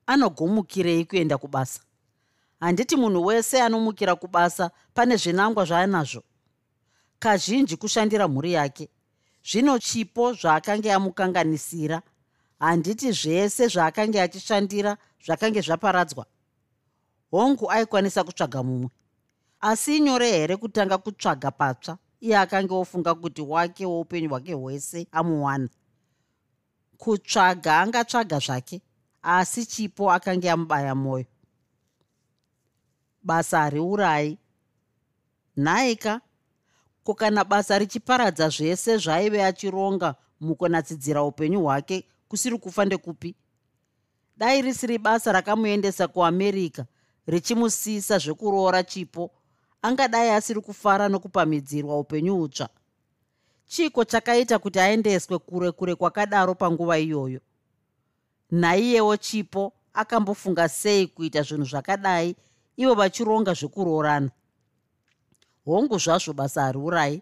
anogomukirei 0.06 1.06
kuenda 1.06 1.38
kubasa? 1.38 1.82
Handiti 2.60 2.96
munhu 2.96 3.26
wese 3.26 3.62
anomukira 3.62 4.16
kubasa 4.16 4.72
pane 4.94 5.16
zvinangwa 5.18 5.66
zvaanazvo. 5.66 6.24
Kazhinji 7.20 7.78
kushandira 7.78 8.28
mhuri 8.28 8.54
yake 8.54 8.90
zvino 9.44 9.80
chipo 9.80 10.34
zvaakanga 10.34 10.96
amukanganisira 10.96 12.02
handiti 12.60 13.12
zvese 13.12 13.68
zvaakanga 13.68 14.24
achishandira 14.24 14.98
zvakange 15.26 15.62
zvaparadzwa. 15.62 16.26
Hongu 17.32 17.72
aikwanisa 17.72 18.24
kutsvaga 18.24 18.64
mumwe. 18.64 18.90
Asi 19.60 19.98
inyore 19.98 20.32
here 20.32 20.58
kutanga 20.58 20.98
kutsvaga 20.98 21.52
patsva? 21.52 21.98
Iye 22.22 22.38
akanga 22.38 22.76
ofunga 22.76 23.16
kuti 23.16 23.42
wake 23.42 23.86
woupenyu 23.86 24.30
hwake 24.30 24.54
hwese 24.54 25.08
amuwana. 25.12 25.70
Kutsvaga 26.98 27.80
angatsvaga 27.80 28.40
zvake 28.40 28.82
asi 29.22 29.66
chipo 29.66 30.12
akanga 30.12 30.54
amubaya 30.54 30.96
mwoyo. 30.96 31.26
Basa 33.24 33.60
hariurayi 33.60 34.38
nhaika 35.58 36.22
ko 37.04 37.14
kana 37.14 37.44
basa 37.44 37.80
richiparadza 37.80 38.50
zvese 38.50 38.98
zvaaive 38.98 39.44
achironga 39.44 40.16
mukunatsidzira 40.40 41.24
upenyu 41.24 41.62
hwake 41.62 42.06
kusiri 42.28 42.58
kufa 42.58 42.86
ndekupi? 42.86 43.36
Dai 44.38 44.62
risiri 44.62 44.98
basa 44.98 45.32
rakamuendesa 45.32 46.08
kuamerica 46.08 46.86
richimusisa 47.28 48.18
zvekuroora 48.18 48.84
chipo 48.84 49.32
angadai 49.82 50.30
asiri 50.30 50.62
kufara 50.62 51.10
nokupamidzirwa 51.10 52.00
upenyu 52.00 52.42
utsva. 52.42 52.70
Chiko 53.66 54.06
chakaita 54.06 54.60
kuti 54.60 54.80
aendeswe 54.80 55.40
kure 55.40 55.72
kure 55.72 55.96
kwakadaro 55.96 56.56
panguva 56.56 57.00
iyoyo? 57.00 57.40
Nhaiyewo 58.52 59.18
chipo 59.18 59.74
akambofunga 59.94 60.70
sei 60.70 61.08
kuita 61.08 61.42
zvinhu 61.42 61.66
zvakadai 61.66 62.36
ivo 62.78 62.94
vachironga 62.96 63.54
zvekuroorana 63.54 64.30
hongu 65.66 65.98
zvazvo 66.00 66.34
basa 66.34 66.62
hariurayi 66.62 67.22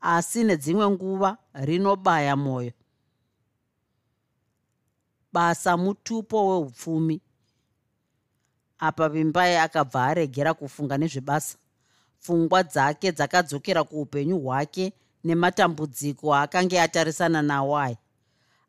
asi 0.00 0.44
nedzimwe 0.44 0.90
nguva 0.90 1.36
rinobaya 1.54 2.36
mwoyo 2.36 2.72
basa 5.32 5.76
mutupo 5.76 6.48
weupfumi. 6.48 7.20
Apa 8.78 9.08
vimbai 9.08 9.56
akabva 9.56 10.04
aregera 10.04 10.54
kufunga 10.54 10.98
nezvebasa. 10.98 11.58
Pfungwa 12.20 12.62
dzake 12.62 13.12
dzakadzokera 13.12 13.84
kuupenyu 13.84 14.38
hwake 14.38 14.92
nematambudziko 15.24 16.34
akange 16.34 16.80
atarisana 16.80 17.42
nawo 17.42 17.78
aya. 17.78 17.96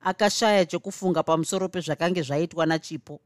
Akashaya 0.01 0.66
chokufunga 0.66 1.24
pamusoro 1.24 1.70
pezvakange 1.70 2.22
zvaitwa 2.22 2.66
nachipo 2.66 3.20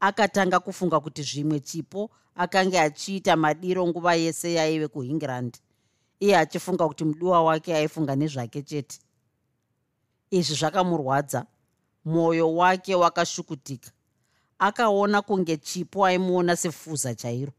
akatanga 0.00 0.60
kufunga 0.60 1.00
kuti 1.00 1.22
zvimwe 1.22 1.60
chipo 1.60 2.10
akanga 2.34 2.82
achiita 2.82 3.36
madiro 3.36 3.86
nguva 3.86 4.14
yese 4.14 4.52
yaive 4.52 4.88
kuengland 4.88 5.58
iye 6.20 6.38
achifunga 6.38 6.88
kuti 6.88 7.04
mudiwa 7.04 7.42
wake 7.42 7.74
aifunga 7.74 8.16
nezvake 8.16 8.62
chete. 8.62 8.98
Izvi 10.30 10.54
zvakamurwadza. 10.54 11.46
Mwoyo 12.04 12.54
wake 12.54 12.94
wakashukutika. 12.94 13.90
Akaona 14.58 15.22
kunge 15.22 15.56
chipo 15.56 16.06
aimuona 16.06 16.56
sefuza 16.56 17.14
chairo. 17.14 17.52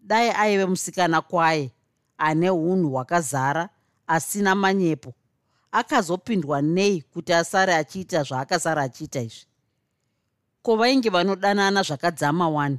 Dai 0.00 0.30
aive 0.30 0.66
musikana 0.66 1.20
kwaye 1.22 1.72
ane 2.18 2.50
unhu 2.50 2.90
hwakazara 2.90 3.68
asina 4.06 4.54
manyepo. 4.54 5.14
Akazopindwa 5.72 6.62
nei 6.62 7.02
kuti 7.02 7.32
asare 7.32 7.74
achiita 7.74 8.22
zvaakasara 8.22 8.82
achiita 8.82 9.20
izvi 9.20 9.46
ko 10.66 10.76
vainge 10.76 11.10
vanodanana 11.10 11.82
zvakadzama 11.82 12.48
wani? 12.48 12.78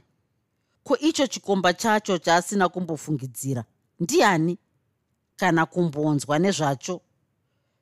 Ko 0.83 0.97
icho 0.97 1.27
chikomba 1.27 1.73
chacho 1.73 2.17
chaasina 2.17 2.69
kumbofungidzira? 2.69 3.63
Ndiani? 3.99 4.57
Kana 5.35 5.65
kumbonzwa 5.65 6.39
nezvacho? 6.39 7.01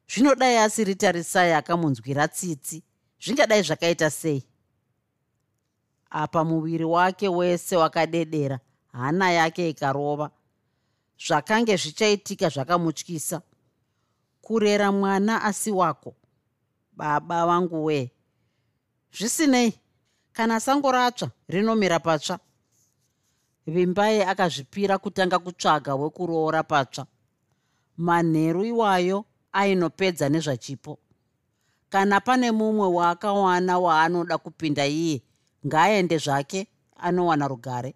Zvinodai 0.07 0.57
asiri 0.57 0.95
tarisai 0.95 1.53
akamunzwira 1.53 2.27
tsitsi 2.27 2.83
zvingadai 3.19 3.61
zvakaita 3.63 4.09
sei? 4.09 4.43
Apa 6.09 6.43
muviri 6.43 6.83
wake 6.83 7.27
wese 7.27 7.75
wakadedera 7.75 8.59
hana 8.91 9.31
yake 9.31 9.69
ikarova. 9.69 10.31
Zvakange 11.27 11.77
zvichaitika 11.77 12.49
zvakamutyisa. 12.49 13.41
Kurera 14.41 14.91
mwana 14.91 15.43
asi 15.43 15.71
wako 15.71 16.15
baba 16.93 17.45
vangu 17.45 17.85
wee. 17.85 18.11
Zvisinei 19.11 19.84
kana 20.35 20.59
sango 20.59 20.91
ratsva 20.91 21.31
rinomira 21.47 21.99
patsva. 21.99 22.39
Vimbai 23.67 24.21
akazvipira 24.21 24.97
kutanga 24.97 25.39
kutsvaga 25.39 25.95
wekuroora 25.95 26.63
patsva. 26.63 27.05
Manheru 27.97 28.65
iwayo 28.65 29.25
ainopedza 29.53 30.29
nezvachipo. 30.29 30.99
Kana 31.89 32.21
pane 32.21 32.51
mumwe 32.51 32.87
waakawana 32.87 33.79
waanoda 33.79 34.37
kupinda 34.37 34.85
iye 34.85 35.21
ngaaende 35.65 36.17
zvake 36.17 36.67
anowana 36.97 37.47
rugare 37.47 37.95